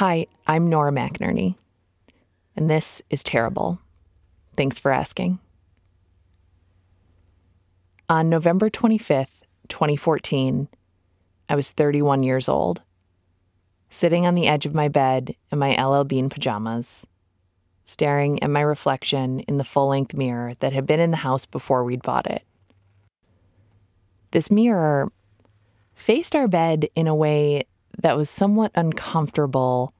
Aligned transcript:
Hi, 0.00 0.28
I'm 0.46 0.66
Nora 0.66 0.92
McInerney, 0.92 1.56
and 2.56 2.70
this 2.70 3.02
is 3.10 3.22
terrible. 3.22 3.80
Thanks 4.56 4.78
for 4.78 4.92
asking. 4.92 5.40
On 8.08 8.30
November 8.30 8.70
25th, 8.70 9.42
2014, 9.68 10.68
I 11.50 11.54
was 11.54 11.70
31 11.70 12.22
years 12.22 12.48
old, 12.48 12.80
sitting 13.90 14.24
on 14.24 14.34
the 14.34 14.48
edge 14.48 14.64
of 14.64 14.74
my 14.74 14.88
bed 14.88 15.36
in 15.52 15.58
my 15.58 15.78
LL 15.78 16.04
Bean 16.04 16.30
pajamas, 16.30 17.06
staring 17.84 18.42
at 18.42 18.48
my 18.48 18.62
reflection 18.62 19.40
in 19.40 19.58
the 19.58 19.64
full 19.64 19.88
length 19.88 20.14
mirror 20.14 20.54
that 20.60 20.72
had 20.72 20.86
been 20.86 21.00
in 21.00 21.10
the 21.10 21.18
house 21.18 21.44
before 21.44 21.84
we'd 21.84 22.02
bought 22.02 22.26
it. 22.26 22.42
This 24.30 24.50
mirror 24.50 25.12
faced 25.94 26.34
our 26.34 26.48
bed 26.48 26.88
in 26.94 27.06
a 27.06 27.14
way 27.14 27.64
that 28.02 28.16
was 28.16 28.30
somewhat 28.30 28.72
uncomfortable 28.74 29.92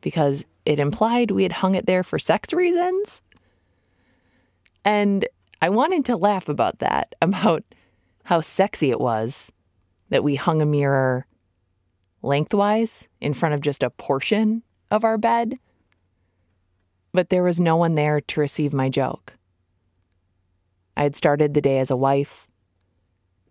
because 0.00 0.44
it 0.64 0.80
implied 0.80 1.30
we 1.30 1.42
had 1.42 1.52
hung 1.52 1.74
it 1.74 1.86
there 1.86 2.02
for 2.02 2.18
sex 2.18 2.52
reasons. 2.52 3.22
And 4.84 5.26
I 5.62 5.68
wanted 5.70 6.04
to 6.06 6.16
laugh 6.16 6.48
about 6.48 6.78
that, 6.80 7.14
about 7.22 7.64
how 8.24 8.40
sexy 8.40 8.90
it 8.90 9.00
was 9.00 9.52
that 10.10 10.24
we 10.24 10.34
hung 10.36 10.62
a 10.62 10.66
mirror 10.66 11.26
lengthwise 12.22 13.06
in 13.20 13.34
front 13.34 13.54
of 13.54 13.60
just 13.60 13.82
a 13.82 13.90
portion 13.90 14.62
of 14.90 15.04
our 15.04 15.18
bed. 15.18 15.58
But 17.12 17.28
there 17.28 17.42
was 17.42 17.60
no 17.60 17.76
one 17.76 17.94
there 17.94 18.20
to 18.20 18.40
receive 18.40 18.72
my 18.72 18.88
joke. 18.88 19.34
I 20.96 21.02
had 21.02 21.16
started 21.16 21.54
the 21.54 21.60
day 21.60 21.78
as 21.78 21.90
a 21.90 21.96
wife. 21.96 22.46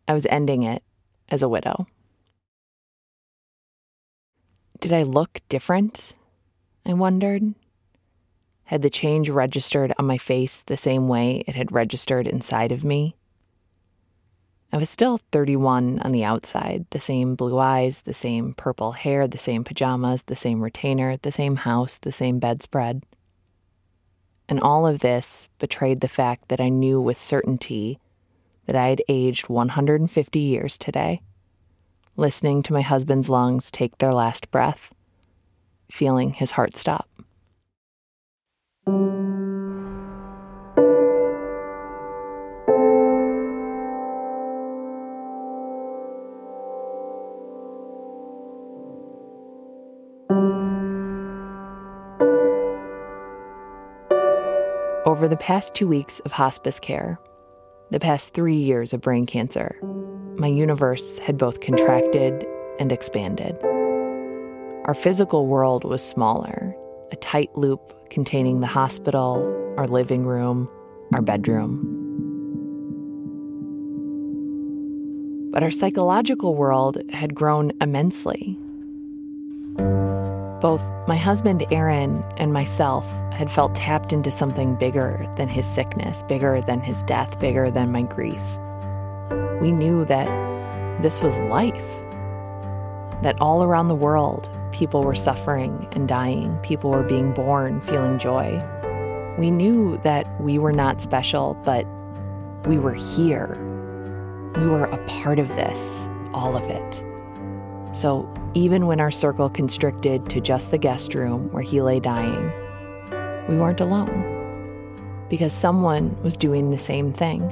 I 0.07 0.13
was 0.13 0.25
ending 0.27 0.63
it 0.63 0.83
as 1.29 1.41
a 1.41 1.49
widow. 1.49 1.85
Did 4.83 4.91
I 4.91 5.03
look 5.03 5.39
different? 5.47 6.13
I 6.85 6.91
wondered. 6.91 7.53
Had 8.65 8.81
the 8.81 8.89
change 8.89 9.29
registered 9.29 9.93
on 9.97 10.05
my 10.05 10.17
face 10.17 10.61
the 10.61 10.75
same 10.75 11.07
way 11.07 11.41
it 11.47 11.55
had 11.55 11.71
registered 11.71 12.27
inside 12.27 12.73
of 12.73 12.83
me? 12.83 13.15
I 14.73 14.77
was 14.77 14.89
still 14.89 15.21
31 15.31 15.99
on 15.99 16.11
the 16.11 16.25
outside 16.25 16.85
the 16.89 16.99
same 16.99 17.35
blue 17.35 17.59
eyes, 17.59 18.01
the 18.01 18.13
same 18.13 18.55
purple 18.55 18.91
hair, 18.91 19.25
the 19.25 19.37
same 19.37 19.63
pajamas, 19.63 20.23
the 20.23 20.35
same 20.35 20.61
retainer, 20.61 21.15
the 21.15 21.31
same 21.31 21.55
house, 21.55 21.95
the 21.95 22.11
same 22.11 22.39
bedspread. 22.39 23.05
And 24.49 24.59
all 24.59 24.85
of 24.85 24.99
this 24.99 25.47
betrayed 25.59 26.01
the 26.01 26.09
fact 26.09 26.49
that 26.49 26.59
I 26.59 26.67
knew 26.67 26.99
with 26.99 27.17
certainty 27.17 27.99
that 28.65 28.75
I 28.75 28.89
had 28.89 29.01
aged 29.07 29.47
150 29.47 30.39
years 30.39 30.77
today 30.77 31.21
listening 32.15 32.61
to 32.63 32.73
my 32.73 32.81
husband's 32.81 33.29
lungs 33.29 33.71
take 33.71 33.97
their 33.97 34.13
last 34.13 34.51
breath, 34.51 34.93
feeling 35.89 36.33
his 36.33 36.51
heart 36.51 36.77
stop. 36.77 37.09
Over 55.05 55.27
the 55.27 55.37
past 55.37 55.75
two 55.75 55.87
weeks 55.87 56.19
of 56.21 56.31
hospice 56.31 56.79
care, 56.79 57.19
the 57.91 57.99
past 57.99 58.33
three 58.33 58.55
years 58.55 58.93
of 58.93 59.01
brain 59.01 59.25
cancer, 59.25 59.77
my 60.37 60.47
universe 60.47 61.19
had 61.19 61.37
both 61.37 61.59
contracted 61.61 62.45
and 62.79 62.91
expanded. 62.91 63.55
Our 64.85 64.93
physical 64.93 65.47
world 65.47 65.83
was 65.83 66.01
smaller, 66.01 66.75
a 67.11 67.15
tight 67.15 67.55
loop 67.55 68.09
containing 68.09 68.59
the 68.59 68.67
hospital, 68.67 69.35
our 69.77 69.87
living 69.87 70.25
room, 70.25 70.69
our 71.13 71.21
bedroom. 71.21 71.89
But 75.51 75.61
our 75.61 75.71
psychological 75.71 76.55
world 76.55 76.97
had 77.11 77.35
grown 77.35 77.71
immensely. 77.79 78.57
Both 80.61 80.81
my 81.07 81.17
husband 81.17 81.65
Aaron 81.71 82.23
and 82.37 82.51
myself 82.51 83.05
had 83.31 83.51
felt 83.51 83.75
tapped 83.75 84.13
into 84.13 84.31
something 84.31 84.75
bigger 84.75 85.31
than 85.37 85.47
his 85.47 85.67
sickness, 85.67 86.23
bigger 86.23 86.61
than 86.61 86.81
his 86.81 87.03
death, 87.03 87.39
bigger 87.39 87.69
than 87.69 87.91
my 87.91 88.01
grief 88.03 88.41
we 89.63 89.71
knew 89.71 90.03
that 90.03 90.27
this 91.01 91.21
was 91.21 91.39
life, 91.39 91.87
that 93.21 93.37
all 93.39 93.63
around 93.63 93.87
the 93.87 93.95
world, 93.95 94.49
people 94.73 95.05
were 95.05 95.15
suffering 95.15 95.87
and 95.93 96.05
dying, 96.05 96.57
people 96.57 96.89
were 96.89 97.01
being 97.01 97.31
born 97.31 97.79
feeling 97.79 98.19
joy. 98.19 98.61
We 99.37 99.51
knew 99.51 99.97
that 100.03 100.27
we 100.41 100.57
were 100.57 100.73
not 100.73 100.99
special, 100.99 101.53
but 101.63 101.87
we 102.67 102.77
were 102.77 102.93
here. 102.93 103.57
We 104.57 104.67
were 104.67 104.83
a 104.83 104.97
part 105.05 105.39
of 105.39 105.47
this, 105.55 106.09
all 106.33 106.57
of 106.57 106.63
it. 106.63 107.01
So 107.93 108.29
even 108.55 108.85
when 108.85 108.99
our 108.99 109.11
circle 109.11 109.49
constricted 109.49 110.29
to 110.31 110.41
just 110.41 110.71
the 110.71 110.77
guest 110.77 111.15
room 111.15 111.49
where 111.53 111.63
he 111.63 111.81
lay 111.81 112.01
dying, 112.01 112.51
we 113.47 113.55
weren't 113.55 113.79
alone 113.79 115.25
because 115.29 115.53
someone 115.53 116.21
was 116.21 116.35
doing 116.35 116.71
the 116.71 116.77
same 116.77 117.13
thing. 117.13 117.49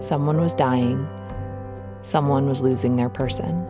Someone 0.00 0.40
was 0.40 0.54
dying. 0.54 1.08
Someone 2.02 2.46
was 2.48 2.60
losing 2.60 2.96
their 2.96 3.08
person. 3.08 3.66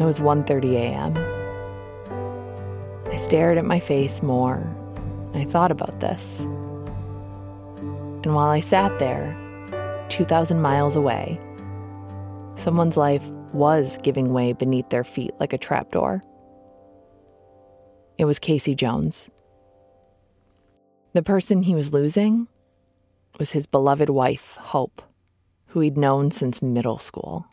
It 0.00 0.04
was 0.04 0.20
1:30 0.20 0.74
a.m. 0.74 1.16
I 3.10 3.16
stared 3.16 3.58
at 3.58 3.64
my 3.64 3.80
face 3.80 4.22
more. 4.22 4.62
I 5.34 5.44
thought 5.44 5.70
about 5.70 6.00
this. 6.00 6.40
And 8.24 8.34
while 8.34 8.48
I 8.48 8.60
sat 8.60 8.98
there, 8.98 9.36
2,000 10.08 10.60
miles 10.60 10.96
away, 10.96 11.40
someone's 12.56 12.96
life 12.96 13.26
was 13.52 13.98
giving 14.02 14.32
way 14.32 14.52
beneath 14.52 14.88
their 14.90 15.04
feet 15.04 15.32
like 15.40 15.52
a 15.52 15.58
trapdoor. 15.58 16.20
It 18.18 18.24
was 18.24 18.38
Casey 18.38 18.74
Jones. 18.74 19.30
The 21.12 21.22
person 21.22 21.62
he 21.62 21.74
was 21.74 21.92
losing 21.92 22.48
was 23.38 23.52
his 23.52 23.66
beloved 23.66 24.10
wife, 24.10 24.56
Hope, 24.60 25.02
who 25.68 25.80
he'd 25.80 25.96
known 25.96 26.30
since 26.30 26.60
middle 26.60 26.98
school. 26.98 27.46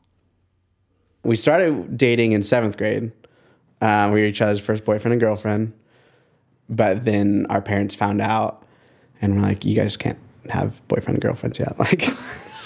We 1.24 1.36
started 1.36 1.98
dating 1.98 2.34
in 2.34 2.44
seventh 2.44 2.78
grade. 2.78 3.12
Um, 3.82 4.12
we 4.12 4.22
were 4.22 4.28
each 4.28 4.42
other's 4.42 4.60
first 4.60 4.86
boyfriend 4.86 5.14
and 5.14 5.22
girlfriend. 5.22 5.74
But 6.70 7.06
then 7.06 7.46
our 7.50 7.62
parents 7.62 7.96
found 7.96 8.22
out 8.22 8.64
and 9.22 9.36
were 9.36 9.42
like, 9.42 9.64
you 9.64 9.76
guys 9.76 9.98
can't 9.98 10.20
have 10.50 10.86
boyfriend 10.88 11.16
and 11.16 11.22
girlfriends 11.22 11.60
yet. 11.60 11.76
Like, 11.80 12.08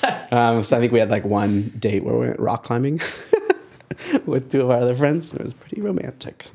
um, 0.32 0.64
so 0.64 0.78
I 0.78 0.80
think 0.80 0.94
we 0.94 1.00
had 1.00 1.10
like 1.10 1.26
one 1.26 1.74
date 1.78 2.04
where 2.04 2.16
we 2.16 2.28
went 2.28 2.40
rock 2.40 2.64
climbing 2.64 3.02
with 4.26 4.50
two 4.50 4.62
of 4.62 4.70
our 4.70 4.78
other 4.78 4.96
friends. 4.96 5.34
It 5.34 5.42
was 5.42 5.54
pretty 5.54 5.82
romantic. 5.82 6.46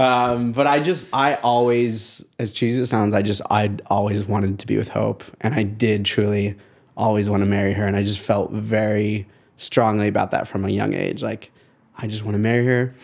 Um, 0.00 0.52
but 0.52 0.66
I 0.66 0.80
just, 0.80 1.08
I 1.12 1.34
always, 1.34 2.24
as 2.38 2.52
cheesy 2.52 2.78
as 2.80 2.84
it 2.84 2.90
sounds, 2.90 3.14
I 3.14 3.22
just, 3.22 3.42
I 3.50 3.70
always 3.86 4.24
wanted 4.24 4.58
to 4.60 4.66
be 4.66 4.76
with 4.78 4.88
Hope, 4.88 5.24
and 5.40 5.54
I 5.54 5.62
did 5.62 6.04
truly 6.04 6.56
always 6.96 7.28
want 7.28 7.42
to 7.42 7.46
marry 7.46 7.72
her, 7.74 7.86
and 7.86 7.96
I 7.96 8.02
just 8.02 8.18
felt 8.18 8.50
very 8.50 9.26
strongly 9.56 10.08
about 10.08 10.30
that 10.30 10.48
from 10.48 10.64
a 10.64 10.70
young 10.70 10.94
age. 10.94 11.22
Like, 11.22 11.52
I 11.96 12.06
just 12.06 12.24
want 12.24 12.34
to 12.34 12.38
marry 12.38 12.64
her. 12.64 12.94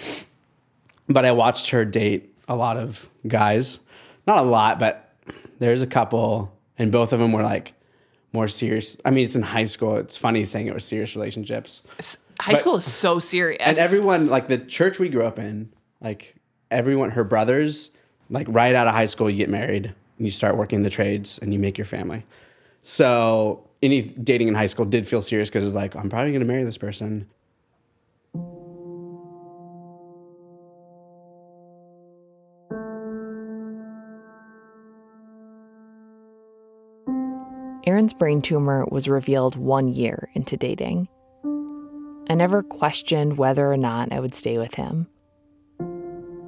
But 1.09 1.25
I 1.25 1.33
watched 1.33 1.71
her 1.71 1.85
date 1.85 2.35
a 2.49 2.57
lot 2.57 2.77
of 2.77 3.09
guys, 3.27 3.81
not 4.27 4.39
a 4.39 4.47
lot, 4.47 4.79
but 4.79 5.15
there's 5.59 5.83
a 5.83 5.87
couple, 5.87 6.57
and 6.79 6.91
both 6.91 7.13
of 7.13 7.21
them 7.21 7.33
were 7.33 7.43
like 7.43 7.75
more 8.33 8.49
serious. 8.49 9.01
I 9.05 9.11
mean, 9.11 9.25
it's 9.25 9.37
in 9.37 9.43
high 9.43 9.65
school. 9.65 9.97
It's 9.97 10.17
funny 10.17 10.45
saying 10.45 10.67
it 10.67 10.75
was 10.75 10.85
serious 10.85 11.15
relationships. 11.15 11.83
High 12.41 12.53
but, 12.53 12.59
school 12.59 12.77
is 12.77 12.91
so 12.91 13.19
serious. 13.19 13.63
And 13.63 13.79
everyone, 13.79 14.29
like 14.29 14.49
the 14.49 14.59
church 14.59 14.99
we 14.99 15.09
grew 15.09 15.25
up 15.25 15.39
in, 15.39 15.73
like 16.01 16.36
everyone, 16.71 17.11
her 17.11 17.25
brothers, 17.25 17.91
like 18.31 18.47
right 18.49 18.75
out 18.75 18.87
of 18.87 18.95
high 18.95 19.07
school, 19.07 19.31
you 19.31 19.37
get 19.37 19.51
married 19.51 19.95
and 20.19 20.27
you 20.27 20.31
start 20.31 20.57
working 20.57 20.83
the 20.83 20.91
trades 20.91 21.39
and 21.39 21.53
you 21.53 21.59
make 21.59 21.79
your 21.79 21.85
family. 21.85 22.25
So 22.83 23.69
any 23.83 24.03
dating 24.03 24.49
in 24.49 24.55
high 24.55 24.67
school 24.67 24.87
did 24.87 25.07
feel 25.07 25.21
serious 25.21 25.49
because 25.49 25.65
it's 25.65 25.75
like, 25.75 25.95
I'm 25.95 26.09
probably 26.09 26.31
going 26.31 26.41
to 26.41 26.47
marry 26.47 26.65
this 26.65 26.79
person. 26.79 27.29
Aaron's 37.87 38.15
brain 38.15 38.43
tumor 38.43 38.85
was 38.91 39.07
revealed 39.07 39.55
one 39.55 39.87
year 39.87 40.29
into 40.35 40.57
dating. 40.57 41.09
I 42.29 42.35
never 42.35 42.65
questioned 42.65 43.39
whether 43.39 43.71
or 43.71 43.77
not 43.77 44.13
I 44.13 44.19
would 44.19 44.35
stay 44.35 44.59
with 44.59 44.75
him. 44.75 45.07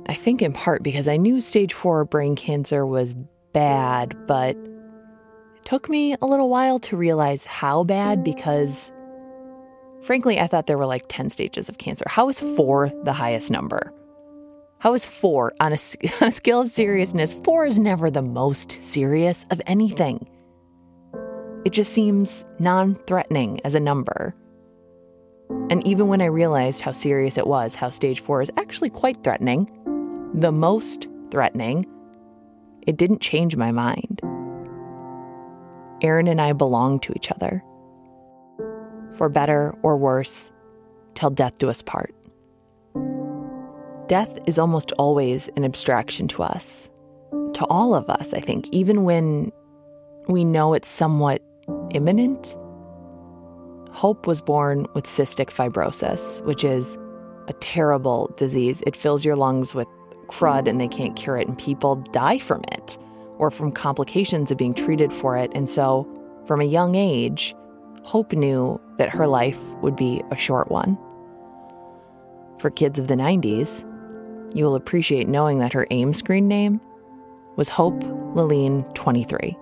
I 0.08 0.14
think 0.14 0.42
in 0.42 0.52
part 0.52 0.82
because 0.82 1.08
I 1.08 1.16
knew 1.16 1.40
stage 1.40 1.72
four 1.72 2.04
brain 2.04 2.36
cancer 2.36 2.86
was 2.86 3.14
bad, 3.52 4.16
but 4.26 4.56
it 4.56 5.64
took 5.64 5.88
me 5.88 6.16
a 6.20 6.26
little 6.26 6.48
while 6.48 6.78
to 6.80 6.96
realize 6.96 7.44
how 7.44 7.84
bad 7.84 8.24
because 8.24 8.90
Frankly, 10.02 10.38
I 10.38 10.46
thought 10.46 10.66
there 10.66 10.78
were 10.78 10.86
like 10.86 11.04
10 11.08 11.30
stages 11.30 11.68
of 11.68 11.78
cancer. 11.78 12.04
How 12.08 12.28
is 12.28 12.40
four 12.40 12.92
the 13.04 13.12
highest 13.12 13.50
number? 13.50 13.92
How 14.78 14.94
is 14.94 15.04
four 15.04 15.52
on 15.60 15.72
a, 15.72 15.76
on 16.22 16.28
a 16.28 16.32
scale 16.32 16.60
of 16.62 16.68
seriousness? 16.68 17.34
Four 17.44 17.66
is 17.66 17.78
never 17.78 18.10
the 18.10 18.22
most 18.22 18.70
serious 18.70 19.44
of 19.50 19.60
anything. 19.66 20.28
It 21.64 21.70
just 21.72 21.92
seems 21.92 22.44
non 22.58 22.94
threatening 23.06 23.60
as 23.64 23.74
a 23.74 23.80
number. 23.80 24.34
And 25.70 25.84
even 25.86 26.08
when 26.08 26.20
I 26.22 26.26
realized 26.26 26.80
how 26.80 26.92
serious 26.92 27.36
it 27.36 27.46
was, 27.46 27.74
how 27.74 27.90
stage 27.90 28.20
four 28.20 28.40
is 28.40 28.50
actually 28.56 28.90
quite 28.90 29.22
threatening, 29.24 29.68
the 30.40 30.52
most 30.52 31.08
threatening, 31.30 31.84
it 32.86 32.96
didn't 32.96 33.20
change 33.20 33.56
my 33.56 33.72
mind. 33.72 34.20
Aaron 36.00 36.28
and 36.28 36.40
I 36.40 36.52
belong 36.52 37.00
to 37.00 37.12
each 37.16 37.30
other. 37.32 37.62
For 39.16 39.28
better 39.28 39.74
or 39.82 39.96
worse, 39.96 40.52
till 41.14 41.30
death 41.30 41.58
do 41.58 41.68
us 41.68 41.82
part. 41.82 42.14
Death 44.06 44.38
is 44.46 44.58
almost 44.58 44.92
always 44.92 45.48
an 45.56 45.64
abstraction 45.64 46.28
to 46.28 46.44
us, 46.44 46.88
to 47.54 47.66
all 47.66 47.94
of 47.94 48.08
us, 48.08 48.32
I 48.32 48.40
think, 48.40 48.68
even 48.70 49.02
when 49.02 49.50
we 50.28 50.44
know 50.44 50.72
it's 50.72 50.88
somewhat 50.88 51.42
imminent. 51.90 52.56
Hope 53.90 54.26
was 54.28 54.40
born 54.40 54.86
with 54.94 55.04
cystic 55.06 55.50
fibrosis, 55.50 56.40
which 56.44 56.62
is 56.62 56.96
a 57.48 57.52
terrible 57.54 58.32
disease. 58.36 58.82
It 58.86 58.94
fills 58.94 59.24
your 59.24 59.34
lungs 59.34 59.74
with 59.74 59.88
crud 60.28 60.68
and 60.68 60.80
they 60.80 60.88
can't 60.88 61.16
cure 61.16 61.36
it, 61.36 61.48
and 61.48 61.58
people 61.58 61.96
die 61.96 62.38
from 62.38 62.62
it 62.72 62.98
or 63.38 63.50
from 63.50 63.72
complications 63.72 64.50
of 64.50 64.58
being 64.58 64.74
treated 64.74 65.12
for 65.12 65.36
it. 65.36 65.50
And 65.54 65.68
so, 65.68 66.06
from 66.46 66.60
a 66.60 66.64
young 66.64 66.94
age, 66.94 67.54
Hope 68.02 68.32
knew 68.32 68.80
that 68.96 69.10
her 69.10 69.26
life 69.26 69.60
would 69.82 69.96
be 69.96 70.22
a 70.30 70.36
short 70.36 70.70
one. 70.70 70.96
For 72.58 72.70
kids 72.70 72.98
of 72.98 73.08
the 73.08 73.14
90s, 73.14 73.84
you 74.54 74.64
will 74.64 74.74
appreciate 74.74 75.28
knowing 75.28 75.58
that 75.58 75.72
her 75.72 75.86
AIM 75.90 76.14
screen 76.14 76.48
name 76.48 76.80
was 77.56 77.68
Hope 77.68 78.00
Laline 78.34 78.82
23. 78.94 79.56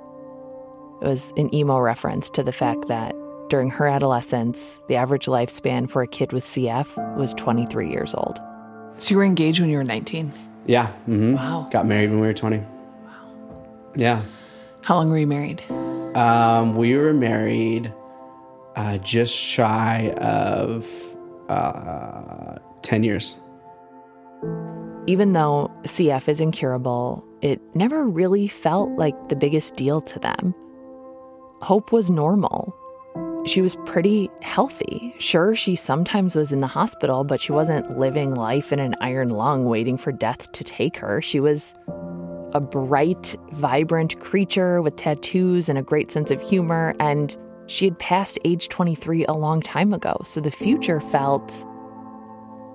It 1.03 1.07
was 1.07 1.33
an 1.37 1.53
emo 1.55 1.79
reference 1.79 2.31
to 2.31 2.43
the 2.43 2.53
fact 2.53 2.89
that 2.89 3.15
during 3.49 3.71
her 3.71 3.87
adolescence, 3.87 4.81
the 4.89 4.97
average 4.97 5.27
lifespan 5.27 5.91
for 5.91 6.03
a 6.03 6.07
kid 6.07 6.33
with 6.33 6.45
CF 6.45 7.17
was 7.17 7.35
23 7.35 7.91
years 7.91 8.15
old. 8.15 8.41
So 8.99 9.13
you 9.13 9.19
were 9.19 9.25
engaged 9.25 9.61
when 9.61 9.71
you 9.71 9.79
were 9.79 9.85
19? 9.85 10.33
Yeah. 10.67 10.89
Mm-hmm. 11.09 11.35
Wow. 11.35 11.69
Got 11.71 11.87
married 11.87 12.11
when 12.11 12.21
we 12.21 12.27
were 12.27 12.35
20. 12.35 12.59
Wow. 12.59 13.93
Yeah. 13.95 14.23
How 14.83 14.97
long 14.97 15.11
were 15.11 15.19
you 15.19 15.27
married? 15.27 15.63
Um, 16.17 16.77
we 16.77 16.97
were 16.97 17.13
married 17.13 17.93
uh, 18.77 18.99
just 18.99 19.35
shy 19.35 20.11
of 20.19 20.89
uh, 21.49 22.59
10 22.83 23.05
years. 23.05 23.37
Even 25.07 25.33
though 25.35 25.71
CF 25.85 26.29
is 26.29 26.41
incurable, 26.41 27.25
it 27.43 27.61
never 27.75 28.09
really 28.09 28.49
felt 28.49 28.91
like 28.99 29.29
the 29.29 29.37
biggest 29.37 29.77
deal 29.77 30.01
to 30.03 30.19
them. 30.19 30.55
Hope 31.63 31.93
was 31.93 32.11
normal. 32.11 32.75
She 33.47 33.63
was 33.63 33.77
pretty 33.87 34.29
healthy. 34.43 35.15
Sure, 35.19 35.55
she 35.55 35.77
sometimes 35.77 36.35
was 36.35 36.53
in 36.53 36.59
the 36.59 36.67
hospital, 36.67 37.23
but 37.23 37.41
she 37.41 37.53
wasn't 37.53 37.97
living 37.97 38.35
life 38.35 38.73
in 38.73 38.81
an 38.81 38.97
iron 39.01 39.29
lung 39.29 39.67
waiting 39.67 39.97
for 39.97 40.11
death 40.11 40.51
to 40.51 40.65
take 40.65 40.97
her. 40.97 41.23
She 41.23 41.39
was 41.39 41.73
a 42.53 42.61
bright, 42.61 43.37
vibrant 43.53 44.19
creature 44.19 44.83
with 44.83 44.97
tattoos 44.97 45.69
and 45.69 45.79
a 45.79 45.83
great 45.83 46.11
sense 46.11 46.33
of 46.33 46.41
humor, 46.41 46.95
and 46.99 47.37
she 47.69 47.85
had 47.85 47.99
passed 48.01 48.37
age 48.45 48.69
23 48.69 49.27
a 49.27 49.33
long 49.33 49.63
time 49.63 49.93
ago, 49.93 50.21
so 50.25 50.41
the 50.41 50.51
future 50.51 51.01
felt 51.01 51.65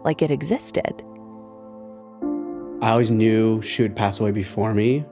like 0.06 0.22
it 0.22 0.32
existed. 0.32 1.04
I 2.82 2.92
always 2.92 3.12
knew 3.12 3.62
she 3.62 3.82
would 3.82 3.96
pass 3.96 4.22
away 4.22 4.32
before 4.32 4.74
me, 4.74 5.06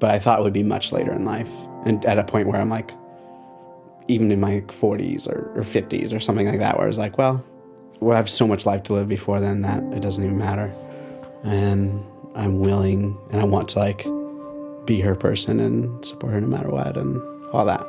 but 0.00 0.10
I 0.10 0.18
thought 0.18 0.38
it 0.38 0.42
would 0.42 0.52
be 0.52 0.62
much 0.62 0.92
later 0.92 1.12
in 1.12 1.24
life. 1.24 1.50
And 1.86 2.04
at 2.04 2.18
a 2.18 2.24
point 2.24 2.46
where 2.46 2.60
I'm 2.60 2.68
like, 2.68 2.92
even 4.08 4.32
in 4.32 4.40
my 4.40 4.62
40s 4.62 5.28
or, 5.28 5.52
or 5.54 5.62
50s 5.62 6.14
or 6.14 6.18
something 6.18 6.46
like 6.46 6.58
that, 6.58 6.76
where 6.76 6.84
I 6.84 6.88
was 6.88 6.98
like, 6.98 7.18
well, 7.18 7.44
we 8.00 8.14
have 8.14 8.28
so 8.28 8.46
much 8.46 8.64
life 8.64 8.82
to 8.84 8.94
live 8.94 9.08
before 9.08 9.38
then 9.38 9.62
that 9.62 9.82
it 9.92 10.00
doesn't 10.00 10.24
even 10.24 10.38
matter. 10.38 10.72
And 11.44 12.02
I'm 12.34 12.58
willing 12.58 13.16
and 13.30 13.40
I 13.40 13.44
want 13.44 13.68
to 13.70 13.78
like 13.78 14.06
be 14.86 15.00
her 15.00 15.14
person 15.14 15.60
and 15.60 16.04
support 16.04 16.32
her 16.32 16.40
no 16.40 16.48
matter 16.48 16.70
what 16.70 16.96
and 16.96 17.20
all 17.52 17.64
that. 17.66 17.86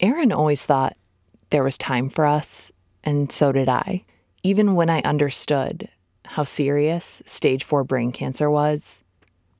Aaron 0.00 0.32
always 0.32 0.66
thought 0.66 0.96
there 1.50 1.62
was 1.62 1.78
time 1.78 2.08
for 2.08 2.26
us, 2.26 2.72
and 3.04 3.30
so 3.30 3.52
did 3.52 3.68
I. 3.68 4.04
Even 4.42 4.74
when 4.74 4.90
I 4.90 5.00
understood 5.02 5.88
how 6.32 6.44
serious 6.44 7.22
stage 7.26 7.62
four 7.62 7.84
brain 7.84 8.10
cancer 8.10 8.50
was, 8.50 9.04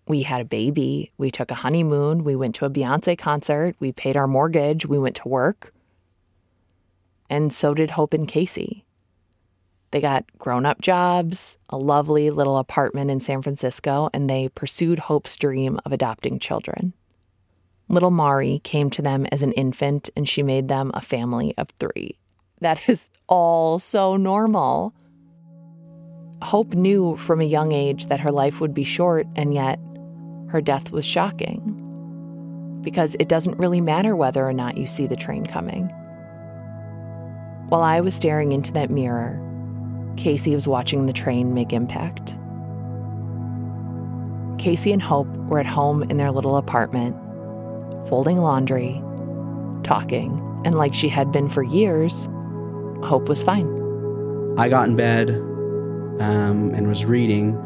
we 0.08 0.22
had 0.22 0.40
a 0.40 0.46
baby, 0.46 1.12
we 1.19 1.30
took 1.30 1.50
a 1.50 1.56
honeymoon, 1.56 2.24
we 2.24 2.34
went 2.34 2.54
to 2.54 2.64
a 2.64 2.70
Beyonce 2.70 3.19
concert, 3.19 3.76
we 3.78 3.92
paid 3.92 4.16
our 4.16 4.26
mortgage, 4.26 4.86
we 4.86 4.98
went 4.98 5.16
to 5.16 5.28
work. 5.28 5.74
And 7.28 7.52
so 7.52 7.74
did 7.74 7.90
Hope 7.90 8.14
and 8.14 8.26
Casey. 8.26 8.86
They 9.90 10.00
got 10.00 10.24
grown 10.38 10.64
up 10.64 10.80
jobs, 10.80 11.58
a 11.69 11.76
lovely 11.76 12.30
little 12.30 12.56
apartment 12.56 13.10
in 13.10 13.20
San 13.20 13.42
Francisco, 13.42 14.08
and 14.14 14.30
they 14.30 14.48
pursued 14.48 14.98
Hope's 14.98 15.36
dream 15.36 15.78
of 15.84 15.92
adopting 15.92 16.38
children. 16.38 16.94
Little 17.90 18.10
Mari 18.10 18.60
came 18.60 18.88
to 18.88 19.02
them 19.02 19.26
as 19.30 19.42
an 19.42 19.52
infant 19.52 20.08
and 20.16 20.26
she 20.26 20.42
made 20.42 20.68
them 20.68 20.90
a 20.94 21.02
family 21.02 21.52
of 21.58 21.68
three. 21.78 22.16
That 22.62 22.88
is 22.88 23.10
all 23.28 23.78
so 23.78 24.16
normal. 24.16 24.94
Hope 26.42 26.74
knew 26.74 27.16
from 27.16 27.40
a 27.40 27.44
young 27.44 27.70
age 27.70 28.06
that 28.06 28.20
her 28.20 28.32
life 28.32 28.60
would 28.60 28.74
be 28.74 28.84
short, 28.84 29.26
and 29.36 29.54
yet 29.54 29.78
her 30.48 30.60
death 30.60 30.90
was 30.90 31.04
shocking. 31.04 31.78
Because 32.82 33.14
it 33.20 33.28
doesn't 33.28 33.58
really 33.58 33.80
matter 33.80 34.16
whether 34.16 34.46
or 34.46 34.52
not 34.52 34.76
you 34.76 34.86
see 34.86 35.06
the 35.06 35.16
train 35.16 35.46
coming. 35.46 35.88
While 37.68 37.82
I 37.82 38.00
was 38.00 38.14
staring 38.14 38.50
into 38.50 38.72
that 38.72 38.90
mirror, 38.90 39.40
Casey 40.16 40.54
was 40.54 40.66
watching 40.66 41.06
the 41.06 41.12
train 41.12 41.54
make 41.54 41.72
impact. 41.72 42.36
Casey 44.58 44.92
and 44.92 45.00
Hope 45.00 45.28
were 45.48 45.61
at 45.61 45.66
home 45.66 46.02
in 46.02 46.16
their 46.16 46.32
little 46.32 46.56
apartment 46.56 47.16
folding 48.08 48.38
laundry, 48.38 49.00
talking, 49.84 50.38
and 50.64 50.76
like 50.76 50.92
she 50.92 51.08
had 51.08 51.30
been 51.30 51.49
for 51.49 51.62
years, 51.62 52.28
Hope 53.04 53.28
was 53.28 53.42
fine. 53.44 53.68
I 54.58 54.68
got 54.68 54.88
in 54.88 54.96
bed 54.96 55.51
um, 56.23 56.75
and 56.75 56.88
was 56.88 57.05
reading, 57.05 57.57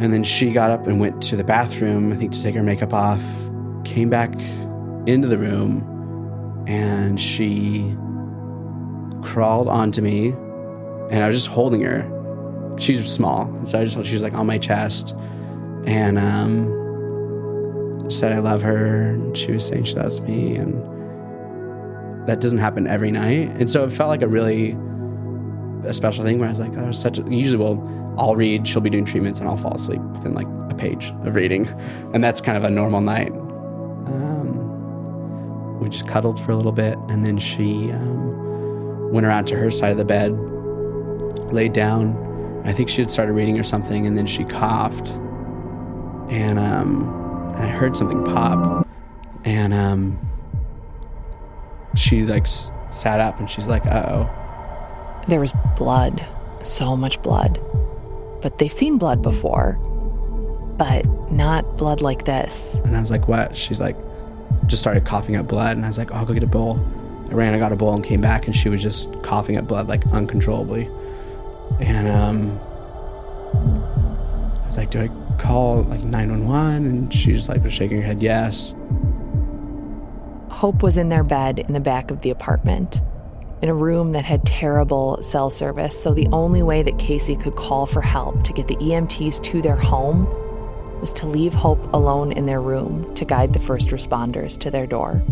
and 0.00 0.12
then 0.12 0.24
she 0.24 0.52
got 0.52 0.70
up 0.70 0.86
and 0.86 1.00
went 1.00 1.22
to 1.24 1.36
the 1.36 1.44
bathroom, 1.44 2.12
I 2.12 2.16
think 2.16 2.32
to 2.32 2.42
take 2.42 2.54
her 2.54 2.62
makeup 2.62 2.92
off, 2.92 3.24
came 3.84 4.08
back 4.08 4.32
into 5.06 5.28
the 5.28 5.38
room, 5.38 6.64
and 6.66 7.20
she 7.20 7.94
crawled 9.22 9.68
onto 9.68 10.00
me, 10.00 10.28
and 11.10 11.22
I 11.22 11.26
was 11.26 11.36
just 11.36 11.48
holding 11.48 11.82
her. 11.82 12.10
She's 12.78 13.04
small, 13.10 13.52
so 13.66 13.80
I 13.80 13.84
just 13.84 14.04
she 14.04 14.14
was 14.14 14.22
like 14.22 14.34
on 14.34 14.46
my 14.46 14.58
chest, 14.58 15.14
and 15.84 16.18
um, 16.18 18.10
said 18.10 18.32
I 18.32 18.38
love 18.38 18.62
her, 18.62 19.10
and 19.10 19.36
she 19.36 19.52
was 19.52 19.66
saying 19.66 19.84
she 19.84 19.94
loves 19.94 20.20
me, 20.20 20.56
and 20.56 20.74
that 22.26 22.40
doesn't 22.40 22.58
happen 22.58 22.86
every 22.86 23.10
night. 23.10 23.50
And 23.58 23.70
so 23.70 23.84
it 23.84 23.92
felt 23.92 24.08
like 24.08 24.22
a 24.22 24.28
really 24.28 24.76
a 25.86 25.94
special 25.94 26.24
thing 26.24 26.38
where 26.38 26.48
I 26.48 26.50
was 26.52 26.60
like, 26.60 26.76
oh, 26.76 26.86
was 26.86 26.98
such 26.98 27.18
a, 27.18 27.22
usually 27.22 27.62
well, 27.62 28.14
I'll 28.18 28.36
read, 28.36 28.66
she'll 28.66 28.80
be 28.82 28.90
doing 28.90 29.04
treatments, 29.04 29.40
and 29.40 29.48
I'll 29.48 29.56
fall 29.56 29.74
asleep 29.74 30.00
within 30.12 30.34
like 30.34 30.46
a 30.70 30.74
page 30.74 31.12
of 31.24 31.34
reading. 31.34 31.66
And 32.14 32.22
that's 32.22 32.40
kind 32.40 32.56
of 32.56 32.62
a 32.64 32.70
normal 32.70 33.00
night. 33.00 33.32
Um, 34.06 35.78
we 35.80 35.88
just 35.88 36.06
cuddled 36.06 36.38
for 36.40 36.52
a 36.52 36.56
little 36.56 36.72
bit, 36.72 36.96
and 37.08 37.24
then 37.24 37.38
she 37.38 37.90
um, 37.90 39.10
went 39.12 39.26
around 39.26 39.46
to 39.46 39.56
her 39.56 39.70
side 39.70 39.90
of 39.90 39.98
the 39.98 40.04
bed, 40.04 40.30
laid 41.52 41.72
down. 41.72 42.16
I 42.64 42.72
think 42.72 42.88
she 42.88 43.00
had 43.02 43.10
started 43.10 43.32
reading 43.32 43.58
or 43.58 43.64
something, 43.64 44.06
and 44.06 44.16
then 44.16 44.26
she 44.26 44.44
coughed. 44.44 45.08
And 46.30 46.58
um, 46.58 47.02
and 47.56 47.64
I 47.64 47.68
heard 47.68 47.96
something 47.96 48.24
pop, 48.24 48.86
and 49.44 49.74
um, 49.74 50.18
she 51.96 52.22
like 52.22 52.44
s- 52.44 52.70
sat 52.90 53.20
up 53.20 53.40
and 53.40 53.50
she's 53.50 53.66
like, 53.68 53.84
"Uh 53.86 54.06
oh." 54.08 54.43
There 55.28 55.40
was 55.40 55.52
blood, 55.76 56.24
so 56.62 56.96
much 56.96 57.20
blood. 57.22 57.60
But 58.42 58.58
they've 58.58 58.72
seen 58.72 58.98
blood 58.98 59.22
before, 59.22 59.74
but 60.76 61.06
not 61.30 61.76
blood 61.78 62.02
like 62.02 62.24
this. 62.24 62.76
And 62.84 62.96
I 62.96 63.00
was 63.00 63.10
like, 63.10 63.26
"What?" 63.28 63.56
She's 63.56 63.80
like, 63.80 63.96
just 64.66 64.82
started 64.82 65.04
coughing 65.04 65.36
up 65.36 65.48
blood, 65.48 65.76
and 65.76 65.84
I 65.84 65.88
was 65.88 65.98
like, 65.98 66.12
oh, 66.12 66.16
"I'll 66.16 66.26
go 66.26 66.34
get 66.34 66.42
a 66.42 66.46
bowl." 66.46 66.78
I 67.30 67.34
ran, 67.34 67.54
I 67.54 67.58
got 67.58 67.72
a 67.72 67.76
bowl, 67.76 67.94
and 67.94 68.04
came 68.04 68.20
back, 68.20 68.46
and 68.46 68.54
she 68.54 68.68
was 68.68 68.82
just 68.82 69.10
coughing 69.22 69.56
up 69.56 69.66
blood 69.66 69.88
like 69.88 70.06
uncontrollably. 70.08 70.90
And 71.80 72.06
um, 72.08 72.60
I 74.62 74.66
was 74.66 74.76
like, 74.76 74.90
"Do 74.90 75.00
I 75.00 75.08
call 75.38 75.82
like 75.84 76.02
911? 76.02 76.86
And 76.86 77.12
she 77.12 77.32
just 77.32 77.48
like 77.48 77.62
was 77.62 77.72
shaking 77.72 77.98
her 78.00 78.06
head, 78.06 78.22
yes. 78.22 78.74
Hope 80.48 80.82
was 80.82 80.96
in 80.96 81.08
their 81.08 81.24
bed 81.24 81.58
in 81.58 81.72
the 81.72 81.80
back 81.80 82.10
of 82.10 82.22
the 82.22 82.30
apartment, 82.30 83.00
in 83.62 83.68
a 83.68 83.74
room 83.74 84.12
that 84.12 84.24
had 84.24 84.44
terrible 84.44 85.22
cell 85.22 85.50
service. 85.50 86.00
So 86.00 86.12
the 86.12 86.28
only 86.32 86.62
way 86.62 86.82
that 86.82 86.98
Casey 86.98 87.36
could 87.36 87.56
call 87.56 87.86
for 87.86 88.00
help 88.00 88.44
to 88.44 88.52
get 88.52 88.68
the 88.68 88.76
EMTs 88.76 89.42
to 89.44 89.62
their 89.62 89.76
home 89.76 90.26
was 91.00 91.12
to 91.14 91.26
leave 91.26 91.54
Hope 91.54 91.92
alone 91.92 92.32
in 92.32 92.46
their 92.46 92.60
room 92.60 93.14
to 93.14 93.24
guide 93.24 93.52
the 93.52 93.58
first 93.58 93.88
responders 93.88 94.58
to 94.58 94.70
their 94.70 94.86
door. 94.86 95.22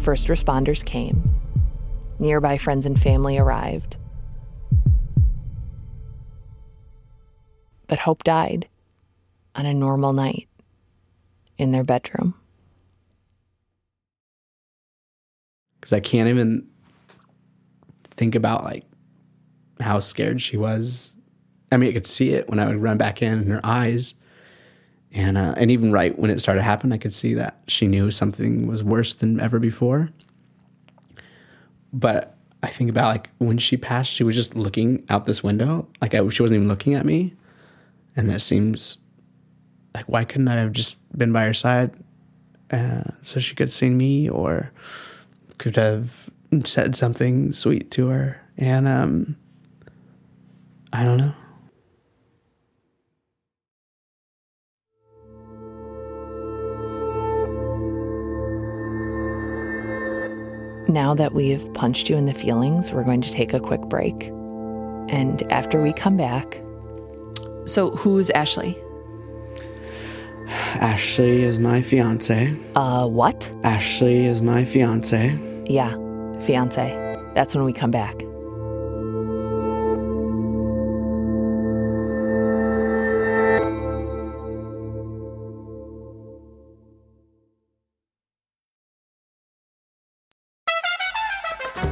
First 0.00 0.28
responders 0.28 0.84
came. 0.84 1.22
Nearby 2.18 2.58
friends 2.58 2.86
and 2.86 3.00
family 3.00 3.38
arrived. 3.38 3.96
But 7.86 7.98
Hope 7.98 8.24
died 8.24 8.68
on 9.54 9.66
a 9.66 9.74
normal 9.74 10.12
night 10.12 10.48
in 11.58 11.70
their 11.70 11.84
bedroom. 11.84 12.34
Because 15.82 15.92
I 15.92 15.98
can't 15.98 16.28
even 16.28 16.64
think 18.12 18.36
about 18.36 18.62
like 18.62 18.84
how 19.80 19.98
scared 19.98 20.40
she 20.40 20.56
was. 20.56 21.12
I 21.72 21.76
mean, 21.76 21.90
I 21.90 21.92
could 21.92 22.06
see 22.06 22.34
it 22.34 22.48
when 22.48 22.60
I 22.60 22.66
would 22.66 22.76
run 22.76 22.98
back 22.98 23.20
in, 23.20 23.42
in 23.42 23.50
her 23.50 23.60
eyes. 23.64 24.14
And, 25.10 25.36
uh, 25.36 25.54
and 25.56 25.72
even 25.72 25.90
right 25.90 26.16
when 26.16 26.30
it 26.30 26.40
started 26.40 26.62
happening, 26.62 26.92
I 26.92 26.98
could 26.98 27.12
see 27.12 27.34
that 27.34 27.58
she 27.66 27.88
knew 27.88 28.12
something 28.12 28.68
was 28.68 28.84
worse 28.84 29.12
than 29.12 29.40
ever 29.40 29.58
before. 29.58 30.10
But 31.92 32.38
I 32.62 32.68
think 32.68 32.88
about 32.88 33.08
like 33.08 33.30
when 33.38 33.58
she 33.58 33.76
passed, 33.76 34.12
she 34.12 34.22
was 34.22 34.36
just 34.36 34.54
looking 34.54 35.04
out 35.10 35.24
this 35.24 35.42
window. 35.42 35.88
Like 36.00 36.14
I, 36.14 36.26
she 36.28 36.42
wasn't 36.42 36.58
even 36.58 36.68
looking 36.68 36.94
at 36.94 37.04
me. 37.04 37.34
And 38.14 38.30
that 38.30 38.40
seems 38.40 38.98
like, 39.94 40.06
why 40.06 40.24
couldn't 40.24 40.46
I 40.48 40.54
have 40.54 40.72
just 40.72 40.96
been 41.18 41.32
by 41.32 41.44
her 41.44 41.54
side 41.54 41.92
uh, 42.70 43.02
so 43.22 43.40
she 43.40 43.56
could 43.56 43.72
seen 43.72 43.96
me 43.96 44.28
or 44.28 44.70
could 45.62 45.76
have 45.76 46.28
said 46.64 46.96
something 46.96 47.52
sweet 47.52 47.92
to 47.92 48.08
her? 48.08 48.40
And 48.58 48.88
um, 48.88 49.36
I 50.92 51.04
don't 51.04 51.18
know. 51.18 51.34
Now 60.88 61.14
that 61.14 61.32
we've 61.32 61.72
punched 61.72 62.10
you 62.10 62.16
in 62.16 62.26
the 62.26 62.34
feelings, 62.34 62.92
we're 62.92 63.04
going 63.04 63.22
to 63.22 63.32
take 63.32 63.54
a 63.54 63.60
quick 63.60 63.80
break. 63.82 64.26
And 65.08 65.42
after 65.50 65.80
we 65.80 65.92
come 65.92 66.16
back, 66.16 66.60
So, 67.64 67.90
who's 67.90 68.28
Ashley? 68.30 68.76
Ashley 70.80 71.44
is 71.44 71.58
my 71.58 71.80
fiance. 71.80 72.54
uh, 72.74 73.06
what? 73.06 73.50
Ashley 73.62 74.26
is 74.26 74.42
my 74.42 74.64
fiance. 74.64 75.38
Yeah, 75.66 75.96
fiance. 76.40 76.90
That's 77.34 77.54
when 77.54 77.64
we 77.64 77.72
come 77.72 77.90
back. 77.90 78.22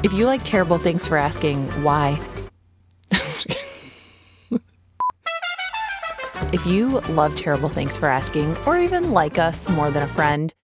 If 0.03 0.15
you 0.15 0.25
like 0.25 0.43
Terrible 0.45 0.79
Thanks 0.79 1.07
for 1.07 1.19
Asking, 1.19 1.67
why? 1.83 2.19
if 6.53 6.65
you 6.65 7.01
love 7.01 7.37
Terrible 7.37 7.69
Thanks 7.69 7.99
for 7.99 8.09
Asking, 8.09 8.57
or 8.67 8.79
even 8.79 9.13
like 9.13 9.39
us 9.39 9.69
more 9.69 9.91
than 9.91 10.03
a 10.03 10.09
friend, 10.09 10.55